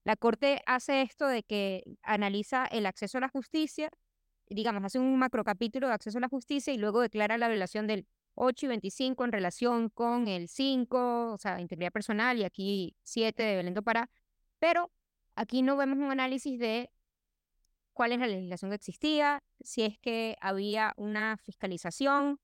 la 0.04 0.16
Corte 0.16 0.62
hace 0.66 1.02
esto 1.02 1.26
de 1.26 1.42
que 1.42 1.82
analiza 2.02 2.66
el 2.66 2.86
acceso 2.86 3.18
a 3.18 3.22
la 3.22 3.28
justicia 3.28 3.90
digamos, 4.48 4.84
hace 4.84 4.98
un 4.98 5.18
macrocapítulo 5.18 5.88
de 5.88 5.94
acceso 5.94 6.18
a 6.18 6.20
la 6.20 6.28
justicia 6.28 6.72
y 6.72 6.78
luego 6.78 7.00
declara 7.00 7.38
la 7.38 7.48
violación 7.48 7.86
del 7.86 8.06
8 8.34 8.66
y 8.66 8.68
25 8.68 9.24
en 9.24 9.32
relación 9.32 9.88
con 9.88 10.28
el 10.28 10.48
5, 10.48 11.32
o 11.32 11.38
sea, 11.38 11.60
integridad 11.60 11.92
personal, 11.92 12.38
y 12.38 12.44
aquí 12.44 12.96
7 13.02 13.42
de 13.42 13.56
Belén 13.56 13.74
para 13.74 14.10
Pero 14.58 14.92
aquí 15.36 15.62
no 15.62 15.76
vemos 15.76 15.98
un 15.98 16.10
análisis 16.10 16.58
de 16.58 16.90
cuál 17.92 18.12
es 18.12 18.18
la 18.18 18.26
legislación 18.26 18.70
que 18.70 18.76
existía, 18.76 19.42
si 19.60 19.82
es 19.82 19.98
que 19.98 20.36
había 20.40 20.92
una 20.96 21.36
fiscalización, 21.38 22.40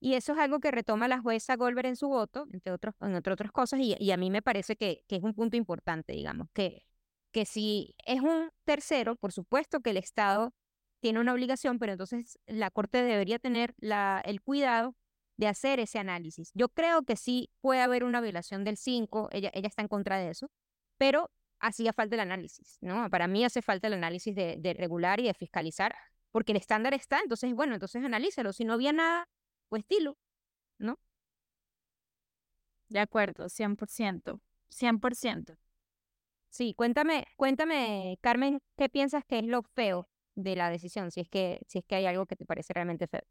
y 0.00 0.14
eso 0.14 0.32
es 0.32 0.38
algo 0.38 0.60
que 0.60 0.70
retoma 0.70 1.08
la 1.08 1.20
jueza 1.20 1.56
Goldberg 1.56 1.86
en 1.86 1.96
su 1.96 2.08
voto, 2.08 2.46
entre, 2.52 2.72
otros, 2.72 2.94
entre 3.00 3.32
otras 3.32 3.52
cosas, 3.52 3.80
y, 3.80 4.10
a 4.10 4.16
mí 4.16 4.30
me 4.30 4.42
parece 4.42 4.76
que, 4.76 5.04
que, 5.08 5.16
es 5.16 5.22
un 5.22 5.34
punto 5.34 5.56
importante, 5.56 6.12
digamos, 6.12 6.48
que, 6.52 6.86
que 7.32 7.46
si 7.46 7.94
es 8.06 8.20
un 8.20 8.50
tercero, 8.64 9.16
por 9.16 9.32
supuesto 9.32 9.80
que 9.80 9.90
el 9.90 9.96
Estado 9.96 10.54
tiene 11.00 11.20
una 11.20 11.32
obligación, 11.32 11.78
pero 11.78 11.92
entonces 11.92 12.38
la 12.46 12.70
Corte 12.70 13.02
debería 13.02 13.38
tener 13.38 13.74
la, 13.78 14.22
el 14.24 14.40
cuidado 14.40 14.94
de 15.36 15.48
hacer 15.48 15.80
ese 15.80 15.98
análisis. 15.98 16.50
Yo 16.54 16.68
creo 16.68 17.02
que 17.02 17.16
sí 17.16 17.50
puede 17.60 17.80
haber 17.80 18.04
una 18.04 18.20
violación 18.20 18.64
del 18.64 18.76
5, 18.76 19.28
ella, 19.32 19.50
ella 19.52 19.68
está 19.68 19.82
en 19.82 19.88
contra 19.88 20.18
de 20.18 20.30
eso, 20.30 20.50
pero 20.96 21.30
hacía 21.60 21.92
falta 21.92 22.16
el 22.16 22.20
análisis, 22.20 22.78
¿no? 22.80 23.08
Para 23.10 23.26
mí 23.28 23.44
hace 23.44 23.62
falta 23.62 23.86
el 23.88 23.94
análisis 23.94 24.34
de, 24.34 24.56
de 24.58 24.74
regular 24.74 25.20
y 25.20 25.24
de 25.24 25.34
fiscalizar, 25.34 25.94
porque 26.30 26.52
el 26.52 26.58
estándar 26.58 26.94
está, 26.94 27.20
entonces, 27.20 27.52
bueno, 27.54 27.74
entonces 27.74 28.04
analízalo. 28.04 28.52
Si 28.52 28.64
no 28.64 28.74
había 28.74 28.92
nada, 28.92 29.28
pues 29.68 29.86
dilo, 29.88 30.18
¿no? 30.78 30.98
De 32.88 33.00
acuerdo, 33.00 33.48
100%, 33.48 34.40
100%. 34.68 35.56
Sí, 36.50 36.74
cuéntame, 36.74 37.26
cuéntame, 37.36 38.18
Carmen, 38.20 38.60
¿qué 38.76 38.88
piensas 38.88 39.24
que 39.24 39.38
es 39.40 39.44
lo 39.44 39.62
feo 39.62 40.08
de 40.34 40.56
la 40.56 40.70
decisión, 40.70 41.10
si 41.10 41.20
es 41.20 41.28
que, 41.28 41.60
si 41.68 41.78
es 41.78 41.84
que 41.84 41.96
hay 41.96 42.06
algo 42.06 42.26
que 42.26 42.36
te 42.36 42.44
parece 42.44 42.72
realmente 42.72 43.06
feo. 43.06 43.22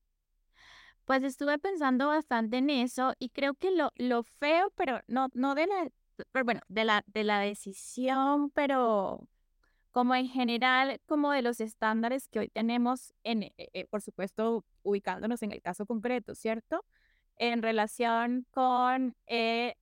Pues 1.06 1.24
estuve 1.24 1.60
pensando 1.60 2.08
bastante 2.08 2.58
en 2.58 2.70
eso 2.70 3.14
y 3.20 3.30
creo 3.30 3.56
que 3.56 3.72
lo, 3.72 3.92
lo 3.96 4.24
feo, 4.24 4.72
pero 4.76 5.02
no, 5.08 5.28
no 5.34 5.54
de 5.56 5.68
la, 5.68 5.90
bueno, 6.44 6.62
de 6.68 6.86
la, 6.86 7.04
de 7.08 7.24
la 7.24 7.40
decisión, 7.40 8.50
pero 8.52 9.28
como 9.92 10.16
en 10.16 10.28
general, 10.28 11.00
como 11.06 11.32
de 11.32 11.44
los 11.44 11.60
estándares 11.62 12.28
que 12.28 12.40
hoy 12.40 12.50
tenemos, 12.50 13.14
en, 13.24 13.44
eh, 13.44 13.54
eh, 13.58 13.86
por 13.90 14.02
supuesto, 14.02 14.66
ubicándonos 14.82 15.44
en 15.44 15.52
el 15.52 15.62
caso 15.62 15.86
concreto, 15.86 16.36
¿cierto? 16.36 16.84
En 17.38 17.62
relación 17.62 18.46
con 18.52 19.16
eh, 19.28 19.76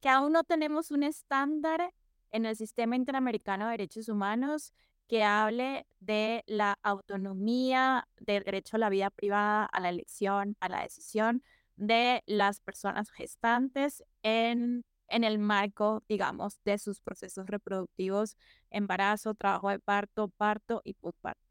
que 0.00 0.08
aún 0.08 0.32
no 0.32 0.44
tenemos 0.44 0.90
un 0.90 1.04
estándar 1.04 1.94
en 2.32 2.46
el 2.46 2.56
sistema 2.56 2.96
interamericano 2.96 3.66
de 3.66 3.72
derechos 3.72 4.08
humanos 4.08 4.74
que 5.06 5.22
hable 5.22 5.86
de 6.00 6.42
la 6.46 6.78
autonomía 6.82 8.08
del 8.20 8.42
derecho 8.42 8.76
a 8.76 8.80
la 8.80 8.88
vida 8.88 9.10
privada, 9.10 9.66
a 9.66 9.80
la 9.80 9.90
elección, 9.90 10.56
a 10.60 10.68
la 10.68 10.82
decisión 10.82 11.42
de 11.76 12.22
las 12.26 12.60
personas 12.60 13.10
gestantes 13.10 14.02
en, 14.22 14.84
en 15.14 15.24
el 15.24 15.38
marco, 15.38 16.02
digamos, 16.08 16.60
de 16.64 16.78
sus 16.78 17.00
procesos 17.00 17.46
reproductivos, 17.46 18.36
embarazo, 18.70 19.34
trabajo 19.34 19.70
de 19.70 19.78
parto, 19.78 20.28
parto 20.28 20.82
y 20.84 20.94
postparto. 20.94 21.43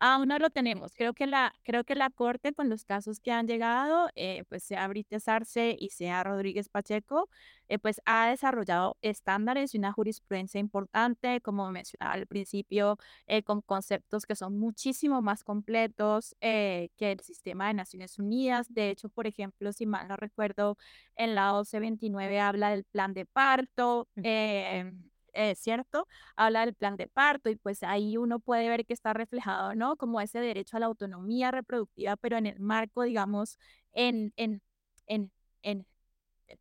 Aún 0.00 0.28
no 0.28 0.38
lo 0.38 0.50
tenemos. 0.50 0.92
Creo 0.96 1.14
que 1.14 1.26
la, 1.26 1.54
creo 1.62 1.84
que 1.84 1.94
la 1.94 2.10
Corte, 2.10 2.52
con 2.52 2.68
los 2.68 2.84
casos 2.84 3.20
que 3.20 3.32
han 3.32 3.46
llegado, 3.46 4.08
eh, 4.16 4.44
pues 4.48 4.62
sea 4.64 4.86
Brites 4.88 5.28
Arce 5.28 5.76
y 5.78 5.90
sea 5.90 6.22
Rodríguez 6.24 6.68
Pacheco, 6.68 7.28
eh, 7.68 7.78
pues 7.78 8.00
ha 8.04 8.28
desarrollado 8.28 8.98
estándares 9.00 9.74
y 9.74 9.78
una 9.78 9.92
jurisprudencia 9.92 10.60
importante, 10.60 11.40
como 11.40 11.70
mencionaba 11.70 12.12
al 12.14 12.26
principio, 12.26 12.98
eh, 13.26 13.42
con 13.42 13.62
conceptos 13.62 14.26
que 14.26 14.36
son 14.36 14.58
muchísimo 14.58 15.22
más 15.22 15.42
completos 15.44 16.36
que 16.40 16.90
el 16.98 17.20
sistema 17.20 17.68
de 17.68 17.74
Naciones 17.74 18.18
Unidas. 18.18 18.66
De 18.72 18.90
hecho, 18.90 19.08
por 19.08 19.26
ejemplo, 19.26 19.72
si 19.72 19.86
mal 19.86 20.08
no 20.08 20.16
recuerdo, 20.16 20.76
en 21.16 21.34
la 21.34 21.54
OCE 21.54 21.80
29 21.80 22.40
habla 22.40 22.70
del 22.70 22.84
plan 22.84 23.14
de 23.14 23.26
parto. 23.26 24.08
Eh, 24.22 24.92
eh, 25.34 25.54
¿cierto? 25.56 26.06
Habla 26.36 26.60
del 26.64 26.74
plan 26.74 26.96
de 26.96 27.08
parto 27.08 27.50
y 27.50 27.56
pues 27.56 27.82
ahí 27.82 28.16
uno 28.16 28.40
puede 28.40 28.68
ver 28.68 28.86
que 28.86 28.92
está 28.94 29.12
reflejado, 29.12 29.74
¿no? 29.74 29.96
Como 29.96 30.20
ese 30.20 30.40
derecho 30.40 30.76
a 30.76 30.80
la 30.80 30.86
autonomía 30.86 31.50
reproductiva, 31.50 32.16
pero 32.16 32.36
en 32.36 32.46
el 32.46 32.60
marco, 32.60 33.02
digamos, 33.02 33.58
en, 33.92 34.32
en, 34.36 34.62
en, 35.06 35.32
en 35.62 35.86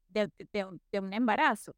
de, 0.09 0.29
de, 0.51 0.99
un, 0.99 1.13
embarazo. 1.13 1.75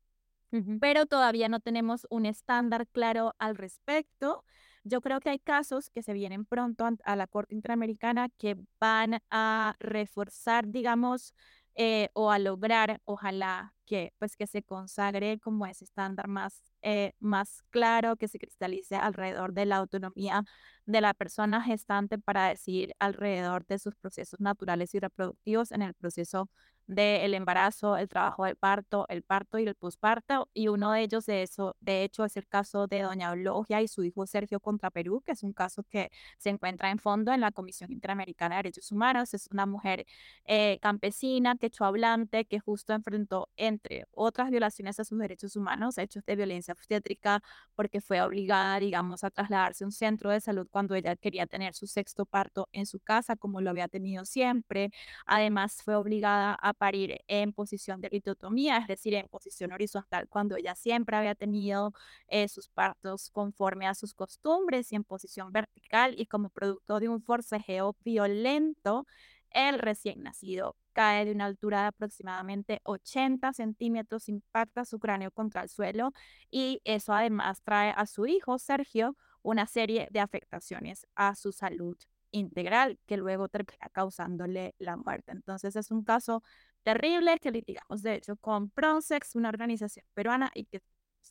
Pero 0.79 1.05
todavía 1.05 1.49
no 1.49 1.59
tenemos 1.59 2.07
un 2.09 2.25
estándar 2.25 2.87
claro 2.87 3.35
al 3.39 3.57
respecto. 3.57 4.45
Yo 4.85 5.01
creo 5.01 5.19
que 5.19 5.29
hay 5.29 5.39
casos 5.39 5.89
que 5.89 6.01
se 6.01 6.13
vienen 6.13 6.45
pronto 6.45 6.87
a 7.03 7.15
la 7.17 7.27
Corte 7.27 7.55
Interamericana 7.55 8.29
que 8.37 8.55
van 8.79 9.19
a 9.29 9.75
reforzar, 9.79 10.69
digamos, 10.69 11.33
eh, 11.75 12.07
o 12.13 12.31
a 12.31 12.39
lograr, 12.39 13.01
ojalá, 13.03 13.73
que 13.85 14.13
pues 14.17 14.37
que 14.37 14.47
se 14.47 14.63
consagre 14.63 15.39
como 15.39 15.65
ese 15.65 15.83
estándar 15.83 16.29
más 16.29 16.63
eh, 16.85 17.13
más 17.19 17.63
claro, 17.71 18.15
que 18.15 18.27
se 18.29 18.39
cristalice 18.39 18.95
alrededor 18.95 19.53
de 19.53 19.65
la 19.65 19.77
autonomía 19.77 20.43
de 20.85 21.01
la 21.01 21.13
persona 21.13 21.61
gestante 21.63 22.17
para 22.19 22.49
decidir 22.49 22.93
alrededor 22.99 23.65
de 23.67 23.79
sus 23.79 23.95
procesos 23.95 24.39
naturales 24.39 24.93
y 24.95 24.99
reproductivos 24.99 25.71
en 25.71 25.81
el 25.81 25.93
proceso 25.95 26.49
del 26.87 27.33
embarazo, 27.33 27.97
el 27.97 28.07
trabajo 28.07 28.45
del 28.45 28.55
parto, 28.55 29.05
el 29.09 29.23
parto 29.23 29.59
y 29.59 29.67
el 29.67 29.75
posparto. 29.75 30.49
Y 30.53 30.67
uno 30.67 30.91
de 30.91 31.01
ellos, 31.01 31.25
de, 31.25 31.43
eso, 31.43 31.75
de 31.79 32.03
hecho, 32.03 32.25
es 32.25 32.37
el 32.37 32.47
caso 32.47 32.87
de 32.87 33.01
doña 33.01 33.29
Eulogia 33.29 33.81
y 33.81 33.87
su 33.87 34.03
hijo 34.03 34.25
Sergio 34.27 34.59
contra 34.59 34.91
Perú, 34.91 35.21
que 35.25 35.33
es 35.33 35.43
un 35.43 35.53
caso 35.53 35.83
que 35.83 36.11
se 36.37 36.49
encuentra 36.49 36.91
en 36.91 36.99
fondo 36.99 37.31
en 37.33 37.41
la 37.41 37.51
Comisión 37.51 37.91
Interamericana 37.91 38.55
de 38.55 38.63
Derechos 38.63 38.91
Humanos. 38.91 39.33
Es 39.33 39.47
una 39.51 39.65
mujer 39.65 40.05
eh, 40.45 40.79
campesina, 40.81 41.57
hablante, 41.79 42.45
que 42.45 42.59
justo 42.59 42.93
enfrentó, 42.93 43.49
entre 43.57 44.05
otras 44.11 44.49
violaciones 44.51 44.99
a 44.99 45.03
sus 45.03 45.17
derechos 45.19 45.55
humanos, 45.55 45.97
hechos 45.97 46.23
de 46.25 46.35
violencia 46.35 46.73
obstétrica, 46.73 47.41
porque 47.75 48.01
fue 48.01 48.21
obligada, 48.21 48.79
digamos, 48.79 49.23
a 49.23 49.31
trasladarse 49.31 49.83
a 49.83 49.87
un 49.87 49.91
centro 49.91 50.29
de 50.29 50.39
salud 50.41 50.67
cuando 50.69 50.95
ella 50.95 51.15
quería 51.15 51.47
tener 51.47 51.73
su 51.73 51.87
sexto 51.87 52.25
parto 52.25 52.69
en 52.71 52.85
su 52.85 52.99
casa, 52.99 53.35
como 53.35 53.61
lo 53.61 53.69
había 53.69 53.87
tenido 53.87 54.25
siempre. 54.25 54.91
Además, 55.25 55.81
fue 55.83 55.95
obligada 55.95 56.57
a 56.61 56.73
parir 56.77 57.21
en 57.27 57.53
posición 57.53 58.01
de 58.01 58.09
litotomía, 58.09 58.77
es 58.77 58.87
decir, 58.87 59.13
en 59.15 59.27
posición 59.27 59.71
horizontal, 59.71 60.27
cuando 60.29 60.55
ella 60.57 60.75
siempre 60.75 61.17
había 61.17 61.35
tenido 61.35 61.93
eh, 62.27 62.47
sus 62.47 62.69
partos 62.69 63.29
conforme 63.31 63.87
a 63.87 63.95
sus 63.95 64.13
costumbres 64.13 64.91
y 64.91 64.95
en 64.95 65.03
posición 65.03 65.51
vertical 65.51 66.15
y 66.17 66.25
como 66.27 66.49
producto 66.49 66.99
de 66.99 67.09
un 67.09 67.21
forcejeo 67.21 67.95
violento, 68.03 69.05
el 69.51 69.79
recién 69.79 70.23
nacido 70.23 70.75
cae 70.93 71.25
de 71.25 71.31
una 71.31 71.45
altura 71.45 71.81
de 71.81 71.87
aproximadamente 71.87 72.81
80 72.83 73.53
centímetros, 73.53 74.29
impacta 74.29 74.85
su 74.85 74.99
cráneo 74.99 75.31
contra 75.31 75.61
el 75.63 75.69
suelo 75.69 76.11
y 76.51 76.81
eso 76.85 77.13
además 77.13 77.61
trae 77.63 77.91
a 77.95 78.05
su 78.05 78.27
hijo 78.27 78.57
Sergio 78.59 79.15
una 79.41 79.67
serie 79.67 80.07
de 80.11 80.19
afectaciones 80.19 81.05
a 81.15 81.35
su 81.35 81.51
salud 81.51 81.97
integral 82.35 82.99
que 83.05 83.17
luego 83.17 83.49
termina 83.49 83.89
causándole 83.91 84.75
la 84.77 84.97
muerte. 84.97 85.31
Entonces 85.31 85.75
es 85.75 85.91
un 85.91 86.03
caso 86.03 86.43
terrible 86.83 87.39
que 87.39 87.51
litigamos 87.51 88.01
de 88.01 88.15
hecho 88.15 88.35
con 88.37 88.69
Pronsex, 88.69 89.35
una 89.35 89.49
organización 89.49 90.05
peruana 90.13 90.51
y 90.53 90.65
que 90.65 90.81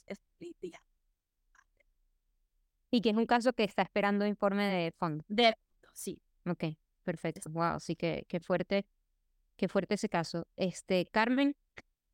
es 0.07 0.21
litigado. 0.39 0.85
Y 2.91 3.01
que 3.01 3.11
es 3.11 3.17
un 3.17 3.27
caso 3.27 3.53
que 3.53 3.65
está 3.65 3.83
esperando 3.83 4.27
informe 4.27 4.65
de 4.67 4.93
fondo. 4.93 5.25
De 5.29 5.55
sí. 5.93 6.21
Ok, 6.47 6.65
perfecto. 7.03 7.51
Wow, 7.51 7.81
sí 7.81 7.97
que, 7.97 8.25
qué 8.29 8.39
fuerte 8.41 8.87
Qué 9.57 9.69
fuerte 9.69 9.95
ese 9.95 10.09
caso. 10.09 10.47
Este, 10.57 11.07
Carmen, 11.07 11.57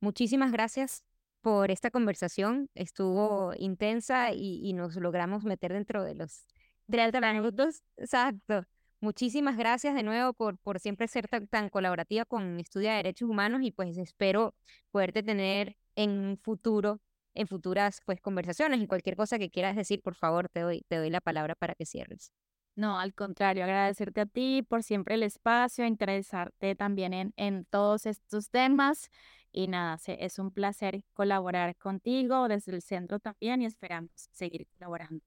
muchísimas 0.01 0.53
gracias 0.53 1.05
por 1.41 1.71
esta 1.71 1.91
conversación. 1.91 2.69
Estuvo 2.75 3.53
intensa 3.57 4.33
y, 4.33 4.73
nos 4.75 4.97
logramos 4.97 5.45
meter 5.45 5.73
dentro 5.73 6.05
de 6.05 6.15
los 6.15 6.45
30 6.91 7.21
minutos. 7.33 7.83
Exacto. 7.97 8.65
Muchísimas 9.01 9.57
gracias 9.57 9.95
de 9.95 10.03
nuevo 10.03 10.35
por, 10.35 10.59
por 10.59 10.79
siempre 10.79 11.09
ser 11.09 11.27
tan, 11.49 11.71
colaborativa 11.71 12.25
con 12.27 12.61
Estudia 12.61 12.95
Derechos 12.95 13.31
Humanos 13.31 13.63
y 13.63 13.71
pues 13.73 13.97
espero 13.97 14.55
poderte 14.91 15.23
tener 15.23 15.77
en 15.97 16.11
un 16.19 16.37
futuro, 16.39 17.01
en 17.35 17.47
futuras 17.49 18.01
pues 18.05 18.21
conversaciones 18.21 18.81
y 18.81 18.87
cualquier 18.87 19.17
cosa 19.17 19.39
que 19.39 19.51
quieras 19.51 19.75
decir, 19.77 20.03
por 20.03 20.15
favor, 20.17 20.51
te 20.51 20.61
doy, 20.61 20.83
te 20.89 20.97
doy 20.97 21.09
la 21.11 21.23
palabra 21.23 21.55
para 21.55 21.75
que 21.75 21.87
cierres. 21.87 22.31
No, 22.77 22.99
al 22.99 23.15
contrario, 23.15 23.65
agradecerte 23.65 24.21
a 24.23 24.27
ti 24.27 24.63
por 24.63 24.83
siempre 24.83 25.15
el 25.15 25.23
espacio, 25.23 25.85
interesarte 25.87 26.75
también 26.75 27.13
en, 27.13 27.33
en 27.37 27.65
todos 27.67 28.07
estos 28.07 28.51
temas. 28.51 29.11
Y 29.53 29.67
nada, 29.69 29.99
se- 29.99 30.25
es 30.25 30.39
un 30.39 30.51
placer 30.53 31.05
colaborar 31.13 31.77
contigo 31.77 32.49
desde 32.49 32.73
el 32.73 32.83
centro 32.83 33.19
también 33.19 33.63
y 33.63 33.67
esperamos 33.67 34.11
seguir 34.33 34.67
colaborando. 34.79 35.21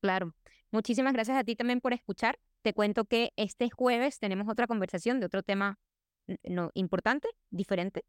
Claro. 0.00 0.34
Muchísimas 0.70 1.12
gracias 1.12 1.36
a 1.38 1.44
ti 1.44 1.56
también 1.56 1.80
por 1.80 1.92
escuchar. 1.92 2.38
Te 2.62 2.74
cuento 2.74 3.04
que 3.04 3.32
este 3.36 3.70
jueves 3.70 4.18
tenemos 4.18 4.48
otra 4.48 4.66
conversación 4.66 5.20
de 5.20 5.26
otro 5.26 5.42
tema 5.42 5.78
no, 6.44 6.70
importante, 6.74 7.28
diferente, 7.50 8.04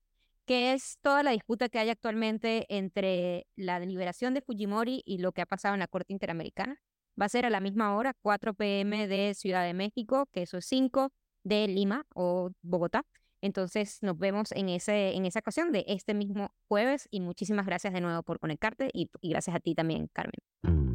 que 0.45 0.73
es 0.73 0.97
toda 1.01 1.23
la 1.23 1.31
disputa 1.31 1.69
que 1.69 1.79
hay 1.79 1.89
actualmente 1.89 2.65
entre 2.69 3.45
la 3.55 3.79
deliberación 3.79 4.33
de 4.33 4.41
Fujimori 4.41 5.01
y 5.05 5.19
lo 5.19 5.31
que 5.31 5.41
ha 5.41 5.45
pasado 5.45 5.75
en 5.75 5.79
la 5.79 5.87
Corte 5.87 6.13
Interamericana. 6.13 6.81
Va 7.19 7.25
a 7.25 7.29
ser 7.29 7.45
a 7.45 7.49
la 7.49 7.59
misma 7.59 7.95
hora, 7.95 8.15
4 8.21 8.53
p.m. 8.53 9.07
de 9.07 9.33
Ciudad 9.35 9.63
de 9.63 9.73
México, 9.73 10.27
que 10.31 10.43
eso 10.43 10.57
es 10.57 10.65
5 10.65 11.11
de 11.43 11.67
Lima 11.67 12.05
o 12.15 12.51
Bogotá. 12.61 13.05
Entonces 13.41 13.99
nos 14.01 14.17
vemos 14.17 14.51
en, 14.51 14.69
ese, 14.69 15.15
en 15.15 15.25
esa 15.25 15.39
ocasión 15.39 15.71
de 15.71 15.85
este 15.87 16.13
mismo 16.13 16.51
jueves 16.67 17.07
y 17.09 17.21
muchísimas 17.21 17.65
gracias 17.65 17.93
de 17.93 18.01
nuevo 18.01 18.23
por 18.23 18.39
conectarte 18.39 18.89
y, 18.93 19.09
y 19.21 19.29
gracias 19.29 19.55
a 19.55 19.59
ti 19.59 19.75
también, 19.75 20.09
Carmen. 20.11 20.88